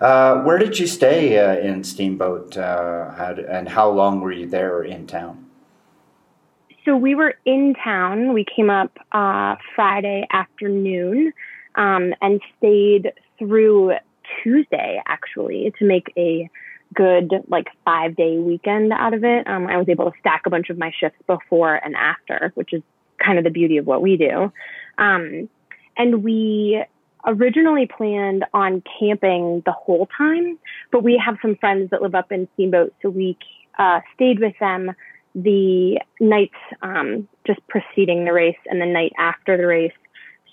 [0.00, 4.46] Uh, where did you stay uh, in Steamboat, uh, how and how long were you
[4.46, 5.46] there in town?
[6.84, 8.32] So we were in town.
[8.32, 11.32] We came up uh, Friday afternoon
[11.74, 13.92] um, and stayed through
[14.42, 16.48] Tuesday, actually, to make a
[16.94, 19.46] good like five day weekend out of it.
[19.46, 22.72] Um, I was able to stack a bunch of my shifts before and after, which
[22.72, 22.82] is
[23.24, 24.52] kind of the beauty of what we do.
[24.98, 25.48] Um,
[25.96, 26.82] and we
[27.26, 30.58] originally planned on camping the whole time,
[30.90, 33.36] but we have some friends that live up in Steamboat, so we
[33.78, 34.92] uh, stayed with them
[35.34, 39.92] the nights um, just preceding the race and the night after the race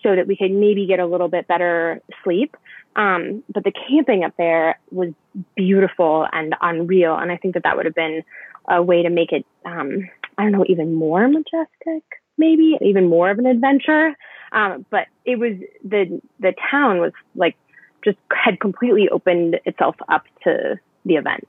[0.04, 2.56] so that we could maybe get a little bit better sleep.
[2.98, 5.14] Um, but the camping up there was
[5.56, 7.16] beautiful and unreal.
[7.16, 8.24] And I think that that would have been
[8.68, 12.04] a way to make it, um, I don't know, even more majestic,
[12.38, 14.16] maybe even more of an adventure.
[14.52, 17.56] Um, but it was the, the town was like
[18.04, 21.48] just had completely opened itself up to the event.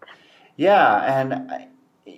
[0.56, 1.20] Yeah.
[1.20, 1.68] And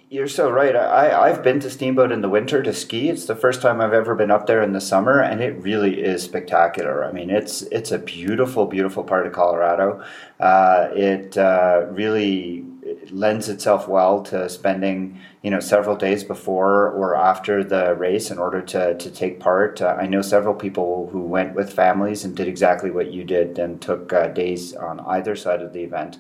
[0.09, 0.75] you're so right.
[0.75, 3.09] I, I've been to Steamboat in the winter to ski.
[3.09, 6.01] It's the first time I've ever been up there in the summer, and it really
[6.03, 7.05] is spectacular.
[7.05, 10.05] I mean, it's it's a beautiful, beautiful part of Colorado.
[10.39, 12.65] Uh, it uh, really
[13.11, 18.39] lends itself well to spending you know several days before or after the race in
[18.39, 19.81] order to, to take part.
[19.81, 23.59] Uh, I know several people who went with families and did exactly what you did
[23.59, 26.19] and took uh, days on either side of the event.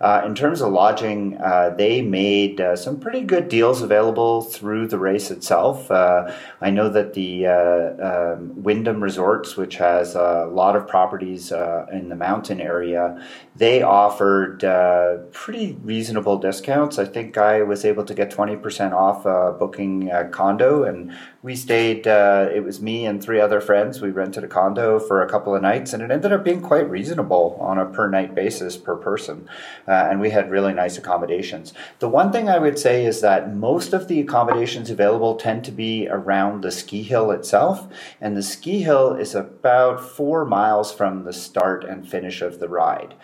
[0.00, 4.86] Uh, in terms of lodging, uh, they made uh, some pretty good deals available through
[4.86, 5.90] the race itself.
[5.90, 11.52] Uh, I know that the um, Wyndham Resorts, which has a lot of properties
[11.92, 13.22] in the mountain area,
[13.54, 14.60] they offered
[15.32, 16.98] pretty reasonable discounts.
[16.98, 21.12] I think I was able to get 20 percent off uh, booking a condo, and
[21.42, 22.06] we stayed.
[22.06, 24.00] Uh, it was me and three other friends.
[24.00, 26.88] We rented a condo for a couple of nights, and it ended up being quite
[26.88, 29.48] reasonable on a per night basis per person,
[29.86, 31.72] uh, and we had really nice accommodations.
[31.98, 35.72] The one thing I would say is that most of the accommodations available tend to
[35.72, 37.88] be around the ski hill itself,
[38.20, 42.68] and the ski hill is about four miles from the start and finish of the
[42.68, 43.14] ride.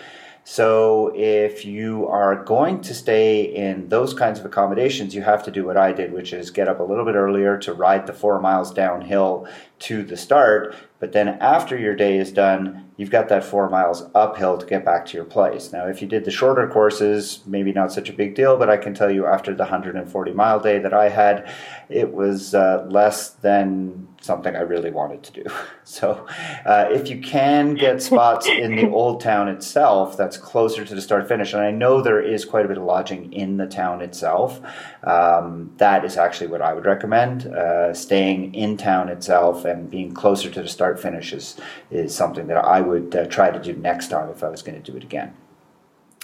[0.50, 5.50] So if you are going to stay in those kinds of accommodations, you have to
[5.50, 8.14] do what I did, which is get up a little bit earlier to ride the
[8.14, 9.46] four miles downhill
[9.80, 10.74] to the start.
[11.00, 14.86] But then after your day is done, you've got that four miles uphill to get
[14.86, 15.70] back to your place.
[15.70, 18.78] Now, if you did the shorter courses, maybe not such a big deal, but I
[18.78, 21.52] can tell you after the 140 mile day that I had,
[21.90, 25.44] it was uh, less than something I really wanted to do.
[25.84, 26.26] So,
[26.66, 31.00] uh, if you can get spots in the old town itself that's closer to the
[31.00, 34.02] start finish, and I know there is quite a bit of lodging in the town
[34.02, 34.60] itself,
[35.02, 37.46] um, that is actually what I would recommend.
[37.46, 41.56] Uh, staying in town itself and being closer to the start finish is,
[41.90, 44.80] is something that I would uh, try to do next time if I was going
[44.80, 45.32] to do it again.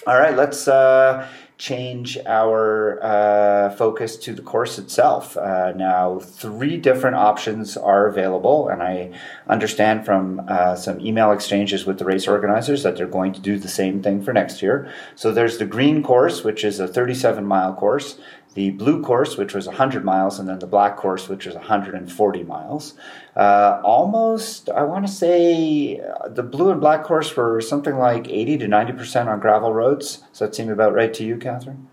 [0.06, 1.26] All right, let's uh,
[1.56, 5.36] change our uh, focus to the course itself.
[5.36, 9.12] Uh, now, three different options are available, and I
[9.48, 13.58] understand from uh, some email exchanges with the race organizers that they're going to do
[13.58, 14.92] the same thing for next year.
[15.14, 18.18] So, there's the green course, which is a 37 mile course
[18.54, 22.42] the blue course, which was 100 miles, and then the black course, which was 140
[22.44, 22.94] miles.
[23.36, 28.28] Uh, almost, I want to say, uh, the blue and black course were something like
[28.28, 30.18] 80 to 90 percent on gravel roads.
[30.30, 31.88] Does that seem about right to you, Catherine?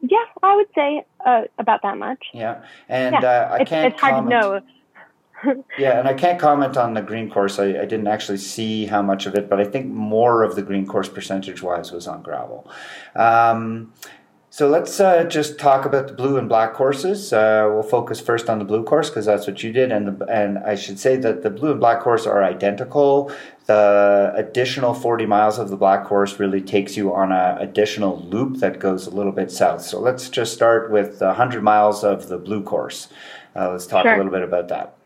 [0.00, 2.24] Yeah, I would say uh, about that much.
[2.32, 3.28] Yeah, and yeah.
[3.28, 3.92] Uh, I it's, can't.
[3.92, 4.30] It's hard comment.
[4.30, 4.60] to know.
[5.78, 7.58] yeah, and I can't comment on the green course.
[7.58, 10.62] I, I, didn't actually see how much of it, but I think more of the
[10.62, 12.68] green course percentage wise was on gravel.
[13.14, 13.92] Um,
[14.58, 17.32] so let's uh, just talk about the blue and black courses.
[17.32, 20.26] Uh, we'll focus first on the blue course because that's what you did, and the,
[20.26, 23.30] and I should say that the blue and black course are identical.
[23.66, 28.56] The additional 40 miles of the black course really takes you on an additional loop
[28.56, 29.82] that goes a little bit south.
[29.82, 33.06] So let's just start with 100 miles of the blue course.
[33.54, 34.14] Uh, let's talk sure.
[34.14, 34.96] a little bit about that.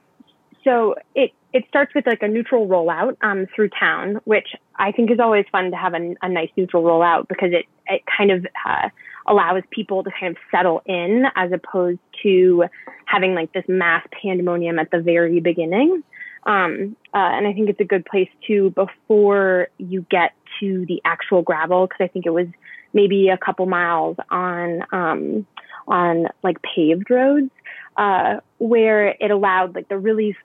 [0.65, 5.11] So it it starts with like a neutral rollout um, through town, which I think
[5.11, 8.47] is always fun to have a, a nice neutral rollout because it it kind of
[8.65, 8.89] uh,
[9.27, 12.65] allows people to kind of settle in as opposed to
[13.07, 16.03] having like this mass pandemonium at the very beginning.
[16.45, 21.01] Um, uh, and I think it's a good place to before you get to the
[21.05, 22.49] actual gravel because I think it was
[22.93, 25.47] maybe a couple miles on um,
[25.87, 27.51] on like paved roads
[27.97, 30.37] uh, where it allowed like the really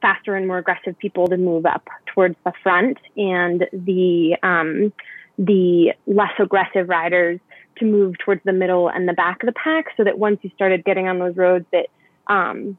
[0.00, 4.92] faster and more aggressive people to move up towards the front and the um,
[5.38, 7.40] the less aggressive riders
[7.78, 10.50] to move towards the middle and the back of the pack so that once you
[10.54, 11.86] started getting on those roads that
[12.26, 12.76] um,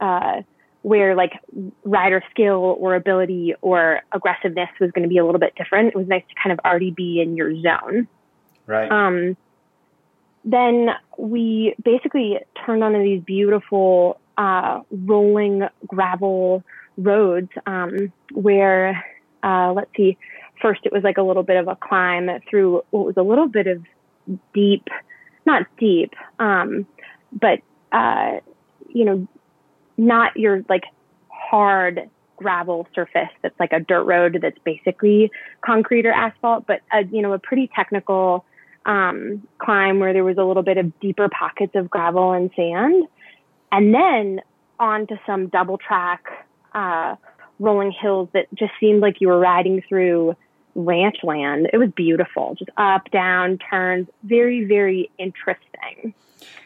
[0.00, 0.42] uh,
[0.82, 1.32] where like
[1.84, 5.96] rider skill or ability or aggressiveness was going to be a little bit different, it
[5.96, 8.08] was nice to kind of already be in your zone.
[8.66, 8.90] Right.
[8.90, 9.36] Um,
[10.44, 16.62] then we basically turned onto these beautiful uh, rolling gravel
[16.96, 19.04] roads um, where,
[19.42, 20.16] uh, let's see,
[20.60, 23.48] first it was like a little bit of a climb through what was a little
[23.48, 23.84] bit of
[24.54, 24.88] deep,
[25.46, 26.86] not deep, um,
[27.32, 27.60] but,
[27.92, 28.38] uh,
[28.88, 29.26] you know,
[29.96, 30.84] not your like
[31.28, 37.04] hard gravel surface that's like a dirt road that's basically concrete or asphalt, but a,
[37.04, 38.44] you know, a pretty technical
[38.86, 43.06] um, climb where there was a little bit of deeper pockets of gravel and sand.
[43.70, 44.40] And then
[44.78, 46.24] onto some double track,
[46.72, 47.16] uh,
[47.58, 50.36] rolling hills that just seemed like you were riding through
[50.78, 51.68] ranch land.
[51.72, 56.14] It was beautiful, just up, down, turns, very, very interesting.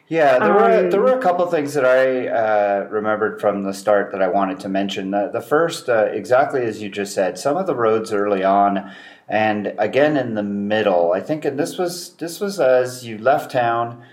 [0.08, 3.72] Yeah, there were there were a um, couple things that I uh, remembered from the
[3.72, 5.10] start that I wanted to mention.
[5.10, 8.92] The, the first, uh, exactly as you just said, some of the roads early on,
[9.26, 11.12] and again in the middle.
[11.12, 14.04] I think, and this was this was as you left town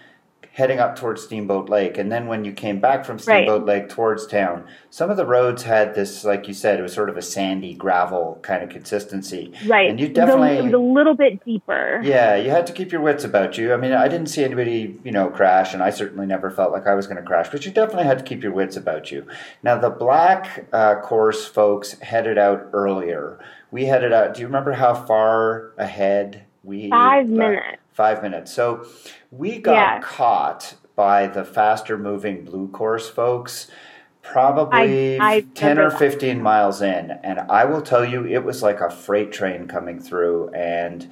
[0.59, 1.97] heading up towards Steamboat Lake.
[1.97, 3.81] And then when you came back from Steamboat right.
[3.81, 7.09] Lake towards town, some of the roads had this, like you said, it was sort
[7.09, 9.53] of a sandy gravel kind of consistency.
[9.65, 9.89] Right.
[9.89, 12.01] And you definitely it was a little bit deeper.
[12.03, 13.73] Yeah, you had to keep your wits about you.
[13.73, 16.85] I mean, I didn't see anybody, you know, crash, and I certainly never felt like
[16.85, 17.47] I was going to crash.
[17.49, 19.25] But you definitely had to keep your wits about you.
[19.63, 23.39] Now, the black uh, course folks headed out earlier.
[23.71, 24.33] We headed out.
[24.33, 26.89] Do you remember how far ahead we?
[26.89, 28.53] Five uh, minutes five minutes.
[28.53, 28.87] So
[29.29, 29.99] we got yeah.
[29.99, 33.69] caught by the faster moving blue course folks
[34.21, 36.41] probably I, I 10 or 15 that.
[36.41, 37.11] miles in.
[37.11, 40.49] And I will tell you, it was like a freight train coming through.
[40.49, 41.11] And,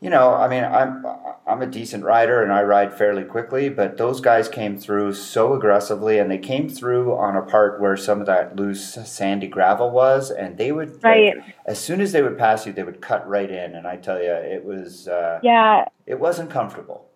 [0.00, 1.06] you know, I mean, I'm,
[1.46, 5.54] I'm a decent rider and I ride fairly quickly, but those guys came through so
[5.54, 9.90] aggressively and they came through on a part where some of that loose sandy gravel
[9.90, 10.30] was.
[10.30, 11.38] And they would, right.
[11.38, 13.74] Like, as soon as they would pass you, they would cut right in.
[13.74, 17.08] And I tell you, it was, uh, yeah, it wasn't comfortable.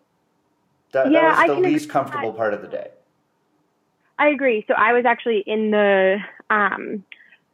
[0.93, 2.89] That, yeah, that was the least comfortable part of the day.
[4.18, 4.64] I agree.
[4.66, 6.16] So I was actually in the,
[6.49, 7.05] um,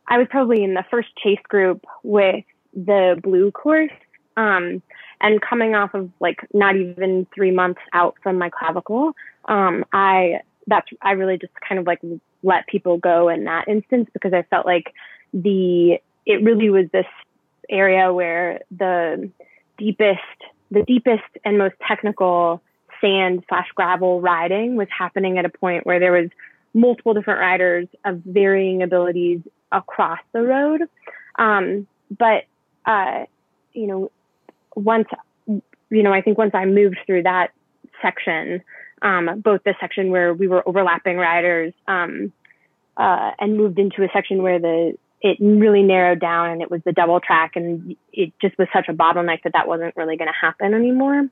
[0.09, 3.91] I was probably in the first chase group with the blue course.
[4.37, 4.83] Um,
[5.21, 9.12] and coming off of like not even three months out from my clavicle,
[9.47, 12.01] um, I, that's, I really just kind of like
[12.43, 14.93] let people go in that instance because I felt like
[15.33, 17.07] the, it really was this
[17.69, 19.31] area where the
[19.79, 20.21] deepest
[20.71, 22.62] the deepest and most technical
[23.01, 26.31] sand slash gravel riding was happening at a point where there was
[26.75, 29.41] multiple different riders of varying abilities
[29.73, 30.83] across the road.
[31.39, 31.87] Um,
[32.17, 32.45] but,
[32.85, 33.25] uh,
[33.73, 34.11] you know,
[34.77, 35.09] once,
[35.47, 37.49] you know, I think once I moved through that
[38.01, 38.62] section,
[39.03, 42.33] um, both the section where we were overlapping riders, um,
[42.97, 46.81] uh, and moved into a section where the it really narrowed down and it was
[46.85, 50.29] the double track and it just was such a bottleneck that that wasn't really going
[50.29, 51.29] to happen anymore.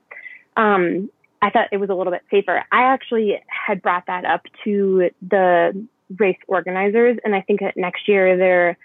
[0.57, 1.09] Um,
[1.41, 2.63] I thought it was a little bit safer.
[2.71, 5.87] I actually had brought that up to the
[6.17, 8.77] race organizers and I think that next year they're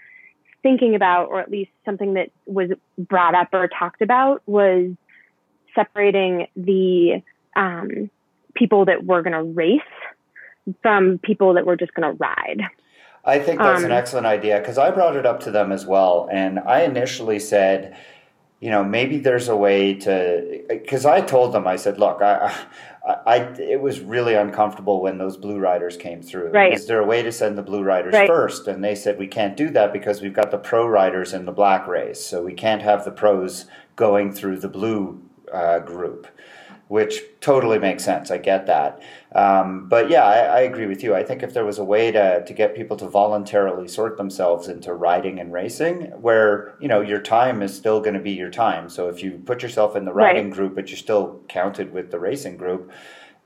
[0.63, 4.91] thinking about, or at least something that was brought up or talked about was
[5.75, 7.21] separating the,
[7.55, 8.09] um,
[8.53, 9.81] people that were going to race
[10.81, 12.61] from people that were just going to ride.
[13.23, 15.85] I think that's um, an excellent idea because I brought it up to them as
[15.85, 16.27] well.
[16.31, 17.95] And I initially said,
[18.61, 22.55] you know, maybe there's a way to, because I told them, I said, look, I,
[23.05, 26.51] I, I, it was really uncomfortable when those blue riders came through.
[26.51, 26.71] Right.
[26.71, 28.27] Is there a way to send the blue riders right.
[28.27, 28.67] first?
[28.67, 31.51] And they said, we can't do that because we've got the pro riders in the
[31.51, 32.23] black race.
[32.23, 36.27] So we can't have the pros going through the blue uh, group
[36.91, 38.31] which totally makes sense.
[38.31, 39.01] I get that.
[39.33, 41.15] Um, but yeah, I, I, agree with you.
[41.15, 44.67] I think if there was a way to, to get people to voluntarily sort themselves
[44.67, 48.49] into riding and racing, where you know your time is still going to be your
[48.49, 48.89] time.
[48.89, 50.53] So if you put yourself in the riding right.
[50.53, 52.91] group, but you're still counted with the racing group,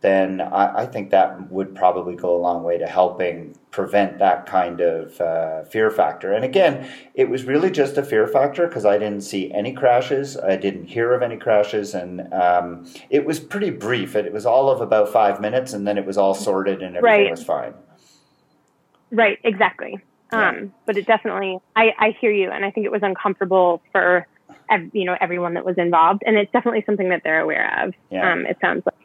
[0.02, 4.46] then I, I, think that would probably go a long way to helping prevent that
[4.46, 6.34] kind of uh, fear factor.
[6.34, 10.38] And again, it was really just a fear factor because I didn't see any crashes,
[10.38, 14.16] I didn't hear of any crashes, and um, it was pretty brief.
[14.16, 16.98] It, it, was all of about five minutes, and then it was all sorted and
[16.98, 17.32] everything right.
[17.32, 17.74] was fine.
[19.12, 20.00] Right, exactly.
[20.32, 20.50] Yeah.
[20.50, 24.28] Um, but it definitely, I, I hear you, and I think it was uncomfortable for
[24.94, 27.94] you know everyone that was involved, and it's definitely something that they're aware of.
[28.12, 28.32] Yeah.
[28.32, 28.96] Um, it sounds like.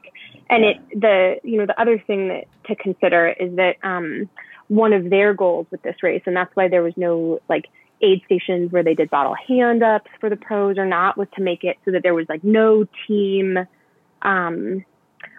[0.51, 4.29] And it the you know the other thing that to consider is that um,
[4.67, 7.67] one of their goals with this race, and that's why there was no like
[8.03, 11.43] aid stations where they did bottle hand ups for the pros or not, was to
[11.43, 13.59] make it so that there was like no team,
[14.23, 14.85] um,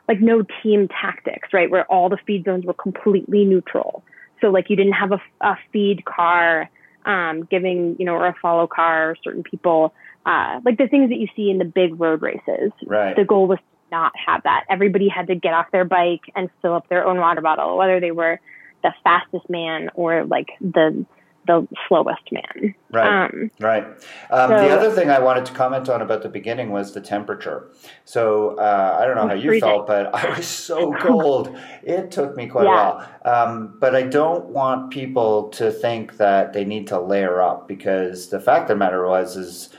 [0.07, 1.69] like no team tactics, right?
[1.69, 4.03] Where all the feed zones were completely neutral.
[4.39, 6.69] So like you didn't have a, a feed car
[7.05, 9.93] um, giving, you know, or a follow car or certain people,
[10.25, 12.71] uh, like the things that you see in the big road races.
[12.85, 13.15] Right.
[13.15, 13.59] The goal was
[13.91, 14.65] not have that.
[14.69, 17.99] Everybody had to get off their bike and fill up their own water bottle, whether
[17.99, 18.39] they were
[18.83, 21.05] the fastest man or like the
[21.47, 22.75] the slowest man.
[22.91, 23.25] Right.
[23.25, 23.83] Um, right.
[24.29, 27.01] Um, so, the other thing I wanted to comment on about the beginning was the
[27.01, 27.67] temperature.
[28.05, 29.67] So uh, I don't know how you freezing.
[29.67, 31.57] felt, but I was so cold.
[31.83, 32.69] it took me quite yeah.
[32.69, 33.09] a while.
[33.25, 38.29] Um, but I don't want people to think that they need to layer up because
[38.29, 39.69] the fact of the matter was is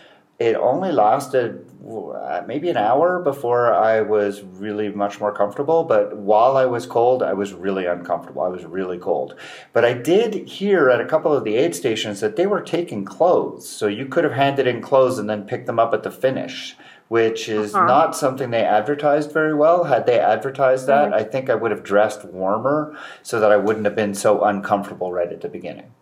[0.43, 5.84] it only lasted uh, maybe an hour before I was really much more comfortable.
[5.84, 8.43] But while I was cold, I was really uncomfortable.
[8.43, 9.36] I was really cold.
[9.72, 13.05] But I did hear at a couple of the aid stations that they were taking
[13.05, 13.68] clothes.
[13.68, 16.76] So you could have handed in clothes and then picked them up at the finish.
[17.09, 17.84] Which is uh-huh.
[17.84, 19.84] not something they advertised very well.
[19.84, 21.14] Had they advertised that, mm-hmm.
[21.20, 25.12] I think I would have dressed warmer so that I wouldn't have been so uncomfortable
[25.12, 25.93] right at the beginning.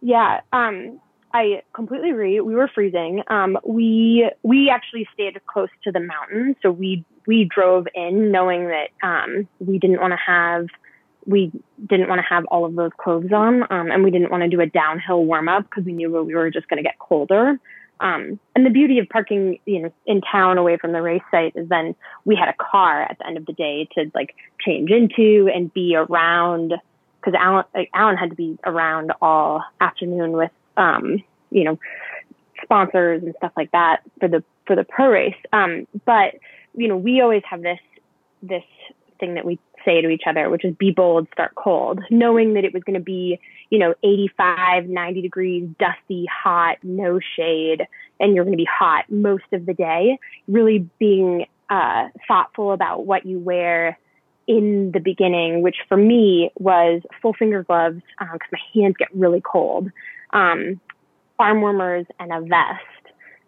[0.00, 1.00] Yeah, um,
[1.32, 2.40] I completely agree.
[2.40, 3.22] We were freezing.
[3.28, 8.68] Um, we we actually stayed close to the mountain, so we we drove in knowing
[8.68, 10.66] that um, we didn't want to have
[11.26, 11.52] we
[11.86, 14.48] didn't want to have all of those clothes on, um, and we didn't want to
[14.48, 17.58] do a downhill warm up because we knew we were just going to get colder.
[18.00, 21.54] Um, and the beauty of parking, you know, in town away from the race site
[21.56, 24.90] is then we had a car at the end of the day to like change
[24.90, 26.74] into and be around
[27.20, 31.78] because Alan, Alan had to be around all afternoon with um, you know,
[32.62, 35.36] sponsors and stuff like that for the for the pro race.
[35.52, 36.34] Um, but
[36.74, 37.80] you know, we always have this
[38.42, 38.64] this
[39.20, 42.64] thing that we say to each other, which is be bold, start cold, knowing that
[42.64, 47.86] it was going to be, you know, 85, 90 degrees, dusty, hot, no shade,
[48.20, 50.18] and you're going to be hot most of the day.
[50.46, 53.98] Really being uh, thoughtful about what you wear
[54.46, 59.08] in the beginning, which for me was full finger gloves because um, my hands get
[59.14, 59.90] really cold
[60.30, 60.80] um,
[61.38, 62.84] arm warmers, and a vest.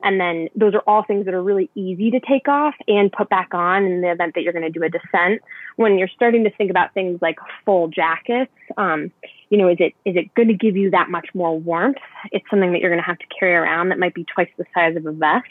[0.02, 3.28] And then those are all things that are really easy to take off and put
[3.28, 5.42] back on in the event that you're going to do a descent.
[5.76, 9.10] When you're starting to think about things like full jackets, um,
[9.50, 11.98] you know, is it is it going to give you that much more warmth?
[12.32, 14.64] It's something that you're going to have to carry around that might be twice the
[14.74, 15.46] size of a vest,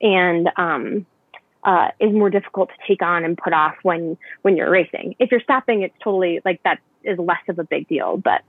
[0.00, 1.06] and um,
[1.64, 5.16] uh, is more difficult to take on and put off when when you're racing.
[5.18, 8.16] If you're stopping, it's totally like that is less of a big deal.
[8.16, 8.42] But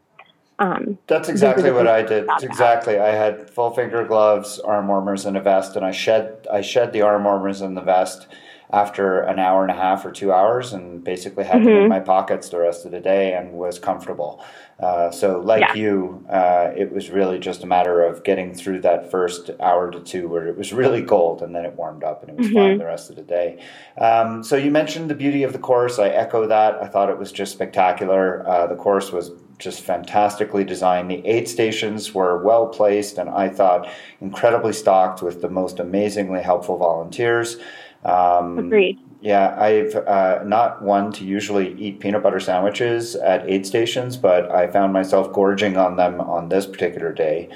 [0.60, 2.28] um, That's exactly what I did.
[2.42, 3.00] Exactly.
[3.00, 6.94] I had full finger gloves, arm warmers, and a vest, and I shed I shed
[6.94, 8.28] the arm warmers and the vest
[8.74, 11.66] after an hour and a half or two hours, and basically had mm-hmm.
[11.66, 14.44] them in my pockets the rest of the day, and was comfortable.
[14.80, 15.74] Uh, so, like yeah.
[15.76, 20.00] you, uh, it was really just a matter of getting through that first hour to
[20.00, 22.56] two where it was really cold, and then it warmed up, and it was mm-hmm.
[22.56, 23.64] fine the rest of the day.
[23.98, 26.00] Um, so, you mentioned the beauty of the course.
[26.00, 26.82] I echo that.
[26.82, 28.46] I thought it was just spectacular.
[28.48, 31.10] Uh, the course was just fantastically designed.
[31.10, 33.88] The aid stations were well placed and I thought
[34.20, 37.58] incredibly stocked with the most amazingly helpful volunteers.
[38.06, 39.00] Um, Agreed.
[39.22, 44.52] Yeah, I've uh, not one to usually eat peanut butter sandwiches at aid stations, but
[44.52, 47.50] I found myself gorging on them on this particular day.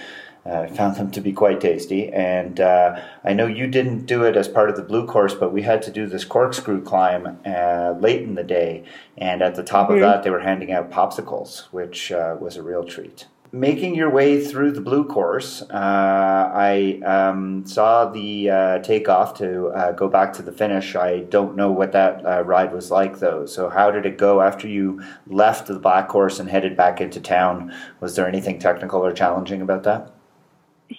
[0.45, 2.07] Uh, found them to be quite tasty.
[2.07, 5.51] And uh, I know you didn't do it as part of the blue course, but
[5.51, 8.85] we had to do this corkscrew climb uh, late in the day.
[9.17, 9.95] And at the top mm-hmm.
[9.95, 13.25] of that, they were handing out popsicles, which uh, was a real treat.
[13.51, 19.71] Making your way through the blue course, uh, I um, saw the uh, takeoff to
[19.95, 20.95] go back to the finish.
[20.95, 23.45] I don't know what that ride was like, though.
[23.45, 27.21] So, how did it go after you left the black course and headed back into
[27.21, 27.73] town?
[28.01, 30.11] Was there anything technical or challenging about that?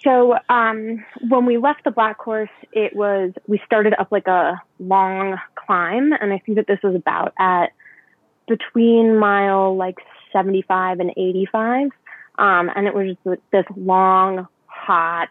[0.03, 4.61] So um, when we left the black course, it was we started up like a
[4.79, 7.71] long climb, and I think that this was about at
[8.47, 9.97] between mile like
[10.31, 11.89] 75 and 85,
[12.39, 15.29] um, and it was just this long, hot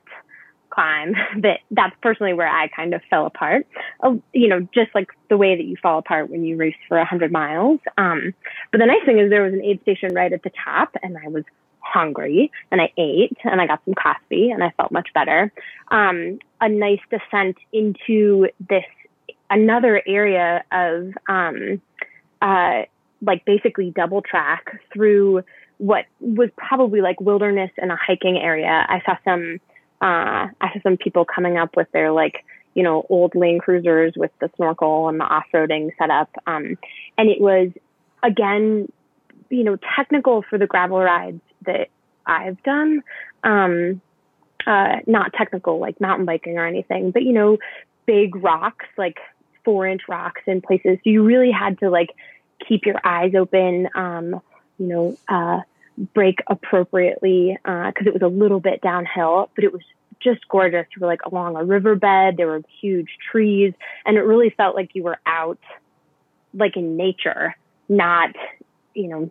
[0.71, 3.67] climb that that's personally where I kind of fell apart.
[4.03, 6.99] Uh, you know, just like the way that you fall apart when you race for
[6.99, 7.81] 100 miles.
[7.97, 8.35] Um,
[8.71, 11.17] but the nice thing is there was an aid station right at the top, and
[11.19, 11.45] I was
[11.81, 15.51] hungry and I ate and I got some coffee and I felt much better.
[15.91, 18.85] Um, a nice descent into this
[19.49, 21.81] another area of um,
[22.43, 22.83] uh,
[23.23, 25.43] like basically double track through
[25.79, 28.87] what was probably like wilderness and a hiking area.
[28.89, 29.61] I saw some
[30.01, 34.15] uh, I saw some people coming up with their like you know old Land Cruisers
[34.17, 36.77] with the snorkel and the off roading setup, um,
[37.17, 37.71] and it was
[38.23, 38.91] again
[39.51, 41.89] you know technical for the gravel rides that
[42.27, 43.03] I've done.
[43.45, 44.01] Um,
[44.67, 47.59] uh, not technical like mountain biking or anything, but you know,
[48.07, 49.19] big rocks, like
[49.65, 50.99] four inch rocks in places.
[51.05, 52.11] So you really had to like
[52.67, 54.41] keep your eyes open, um,
[54.79, 55.61] you know, uh,
[56.15, 59.83] brake appropriately, uh, cause it was a little bit downhill, but it was
[60.21, 60.87] just gorgeous.
[60.95, 62.37] You were like along a riverbed.
[62.37, 63.73] There were huge trees
[64.05, 65.59] and it really felt like you were out
[66.55, 67.57] like in nature,
[67.89, 68.31] not,
[68.95, 69.31] you know,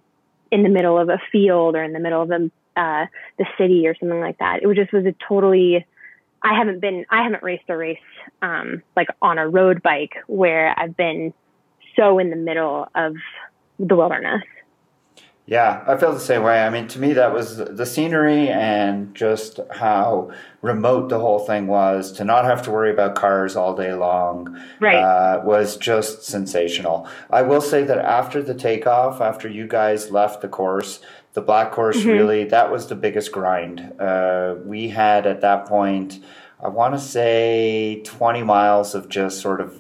[0.52, 3.06] in the middle of a field or in the middle of a, uh,
[3.38, 4.62] the city or something like that.
[4.62, 5.86] It was just was a totally.
[6.44, 7.06] I haven't been.
[7.10, 7.98] I haven't raced a race
[8.42, 11.34] um, like on a road bike where I've been
[11.96, 13.16] so in the middle of
[13.80, 14.44] the wilderness.
[15.50, 16.62] Yeah, I feel the same way.
[16.62, 20.32] I mean, to me, that was the scenery and just how
[20.62, 22.12] remote the whole thing was.
[22.14, 24.96] To not have to worry about cars all day long right.
[24.96, 27.08] uh, was just sensational.
[27.30, 31.00] I will say that after the takeoff, after you guys left the course,
[31.32, 32.10] the black course mm-hmm.
[32.10, 33.94] really that was the biggest grind.
[34.02, 36.20] Uh, we had at that point,
[36.62, 39.80] I want to say, twenty miles of just sort of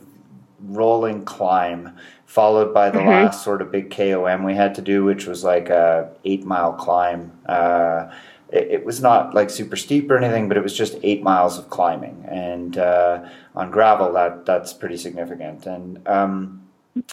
[0.61, 1.97] rolling climb
[2.27, 3.07] followed by the mm-hmm.
[3.07, 6.73] last sort of big KOM we had to do, which was like a eight mile
[6.73, 7.31] climb.
[7.47, 8.11] Uh,
[8.49, 11.57] it, it, was not like super steep or anything, but it was just eight miles
[11.57, 15.65] of climbing, and uh, on gravel that that's pretty significant.
[15.65, 16.67] And um,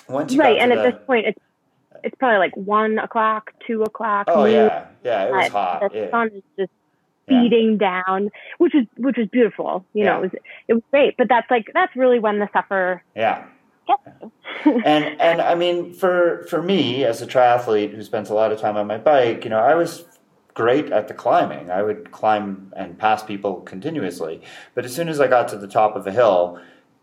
[0.08, 1.40] once right, and at the, this point, it's
[2.02, 4.26] it's probably like one o'clock, two o'clock.
[4.28, 5.92] Oh yeah, yeah, it was hot.
[5.92, 6.72] The sun is just
[7.26, 8.02] beating yeah.
[8.06, 9.84] down, which is which is beautiful.
[9.94, 10.10] You yeah.
[10.10, 10.30] know, it was
[10.68, 11.16] it was great.
[11.16, 13.44] But that's like that's really when the suffer yeah
[14.64, 18.61] and and I mean, for for me as a triathlete who spends a lot of
[18.61, 20.05] time on my bike, you know, I was
[20.55, 21.70] great at the climbing.
[21.70, 24.41] I would climb and pass people continuously.
[24.74, 26.61] But as soon as I got to the top of a hill,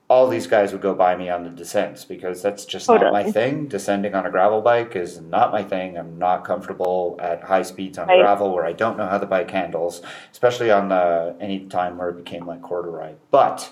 [0.10, 3.12] all these guys would go by me on the descents because that's just totally.
[3.12, 3.68] not my thing.
[3.68, 5.98] Descending on a gravel bike is not my thing.
[5.98, 8.20] I'm not comfortable at high speeds on right.
[8.20, 10.02] gravel where I don't know how the bike handles,
[10.32, 13.14] especially on the any time where it became like corduroy.
[13.30, 13.70] But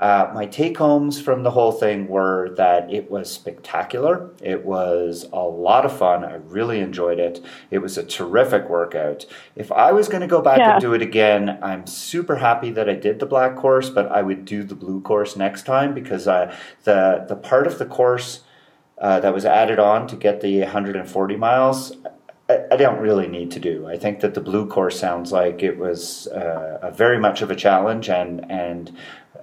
[0.00, 4.30] uh, my take homes from the whole thing were that it was spectacular.
[4.40, 6.24] It was a lot of fun.
[6.24, 7.44] I really enjoyed it.
[7.70, 9.26] It was a terrific workout.
[9.56, 10.74] If I was going to go back yeah.
[10.74, 14.22] and do it again, I'm super happy that I did the black course, but I
[14.22, 18.42] would do the blue course next time because uh, the the part of the course
[18.98, 21.92] uh, that was added on to get the 140 miles.
[22.48, 23.86] I, don't really need to do.
[23.86, 27.50] I think that the blue course sounds like it was uh, a very much of
[27.50, 28.90] a challenge, and and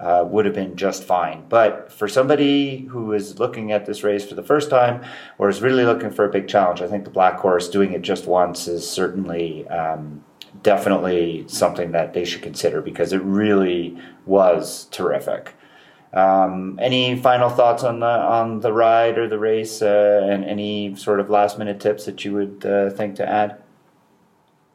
[0.00, 1.44] uh, would have been just fine.
[1.48, 5.04] But for somebody who is looking at this race for the first time
[5.38, 8.02] or is really looking for a big challenge, I think the Black Course doing it
[8.02, 10.24] just once is certainly um,
[10.62, 15.54] definitely something that they should consider because it really was terrific.
[16.12, 20.94] Um, any final thoughts on the on the ride or the race, uh, and any
[20.94, 23.60] sort of last minute tips that you would uh, think to add?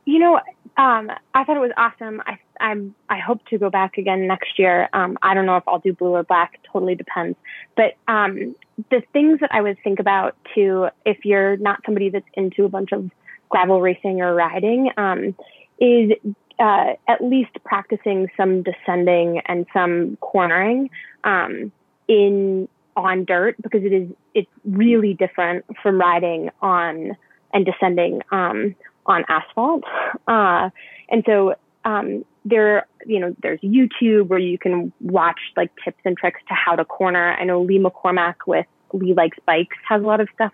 [0.05, 0.35] You know,
[0.77, 2.21] um, I thought it was awesome.
[2.27, 4.89] I I'm I hope to go back again next year.
[4.93, 6.59] Um, I don't know if I'll do blue or black.
[6.71, 7.37] Totally depends.
[7.75, 8.55] But um,
[8.89, 12.69] the things that I would think about too, if you're not somebody that's into a
[12.69, 13.09] bunch of
[13.49, 15.35] gravel racing or riding, um,
[15.79, 16.11] is
[16.59, 20.89] uh, at least practicing some descending and some cornering
[21.23, 21.71] um,
[22.07, 27.15] in on dirt because it is it's really different from riding on
[27.53, 29.83] and descending um, on asphalt.
[30.27, 30.69] Uh,
[31.09, 31.55] and so
[31.85, 36.53] um, there, you know, there's YouTube where you can watch like tips and tricks to
[36.53, 37.33] how to corner.
[37.33, 40.53] I know Lee McCormack with Lee Likes Bikes has a lot of stuff,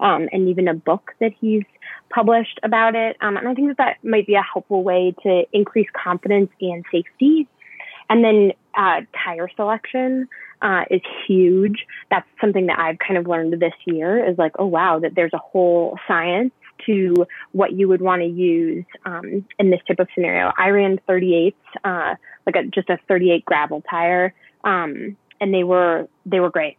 [0.00, 1.64] um, and even a book that he's
[2.10, 3.16] published about it.
[3.20, 6.84] Um, and I think that that might be a helpful way to increase confidence and
[6.90, 7.48] safety.
[8.08, 10.28] And then uh, tire selection
[10.62, 11.86] uh, is huge.
[12.10, 15.32] That's something that I've kind of learned this year is like, oh wow, that there's
[15.32, 16.52] a whole science
[16.86, 20.52] to what you would want to use um, in this type of scenario.
[20.58, 21.54] I ran 38s,
[21.84, 22.14] uh,
[22.46, 26.76] like a, just a 38 gravel tire, um, and they were they were great.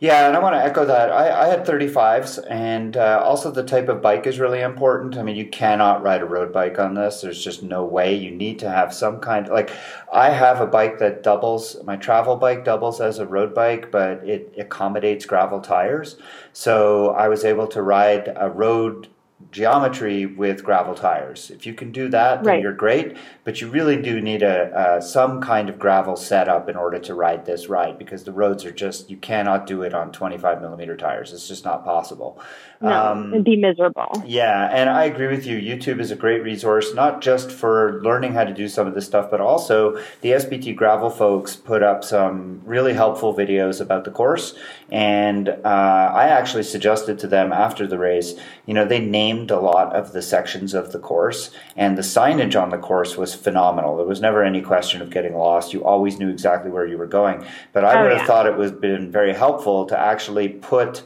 [0.00, 1.10] Yeah, and I want to echo that.
[1.10, 5.16] I, I had 35s, and uh, also the type of bike is really important.
[5.16, 7.20] I mean, you cannot ride a road bike on this.
[7.20, 8.14] There's just no way.
[8.14, 9.48] You need to have some kind.
[9.48, 9.72] Like,
[10.12, 11.82] I have a bike that doubles.
[11.82, 16.16] My travel bike doubles as a road bike, but it accommodates gravel tires.
[16.52, 19.08] So I was able to ride a road
[19.52, 21.50] geometry with gravel tires.
[21.50, 22.62] If you can do that, then right.
[22.62, 23.16] you're great.
[23.44, 27.46] But you really do need a, some kind of gravel setup in order to ride
[27.46, 31.32] this ride because the roads are just you cannot do it on 25 millimeter tires.
[31.32, 32.40] It's just not possible.
[32.80, 34.22] No, um, it'd be miserable.
[34.24, 35.58] Yeah, and I agree with you.
[35.58, 39.04] YouTube is a great resource, not just for learning how to do some of this
[39.04, 44.12] stuff, but also the SBT Gravel folks put up some really helpful videos about the
[44.12, 44.54] course.
[44.90, 48.34] And uh, I actually suggested to them after the race,
[48.66, 52.60] you know, they named a lot of the sections of the course, and the signage
[52.60, 53.96] on the course was phenomenal.
[53.96, 55.72] There was never any question of getting lost.
[55.72, 57.44] You always knew exactly where you were going.
[57.72, 58.26] But I oh, would have yeah.
[58.26, 61.02] thought it would have been very helpful to actually put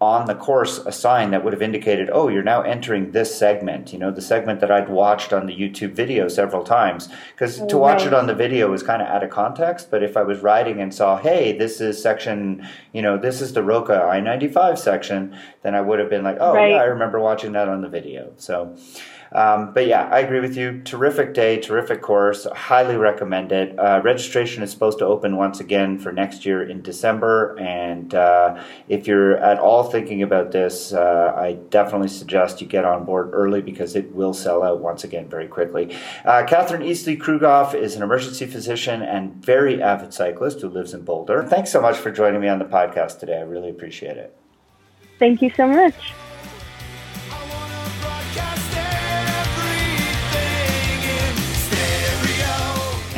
[0.00, 3.92] on the course a sign that would have indicated, oh, you're now entering this segment,
[3.92, 7.10] you know, the segment that I'd watched on the YouTube video several times.
[7.32, 9.90] Because to oh, watch it on the video was kind of out of context.
[9.90, 13.52] But if I was riding and saw, hey, this is section, you know, this is
[13.52, 16.70] the Roca I 95 section, then I would have been like, oh, right.
[16.70, 18.32] yeah, I remember watching that on the video.
[18.38, 18.74] So,
[19.32, 20.82] Um, but yeah, I agree with you.
[20.82, 22.46] Terrific day, terrific course.
[22.52, 23.78] Highly recommend it.
[23.78, 27.56] Uh, registration is supposed to open once again for next year in December.
[27.58, 32.84] And uh, if you're at all thinking about this, uh, I definitely suggest you get
[32.84, 35.96] on board early because it will sell out once again very quickly.
[36.24, 41.02] Uh, Catherine Eastley Krugoff is an emergency physician and very avid cyclist who lives in
[41.02, 41.44] Boulder.
[41.44, 43.38] Thanks so much for joining me on the podcast today.
[43.38, 44.36] I really appreciate it.
[45.18, 45.94] Thank you so much.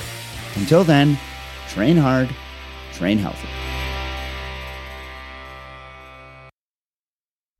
[0.55, 1.19] Until then,
[1.69, 2.33] train hard,
[2.93, 3.49] train healthy.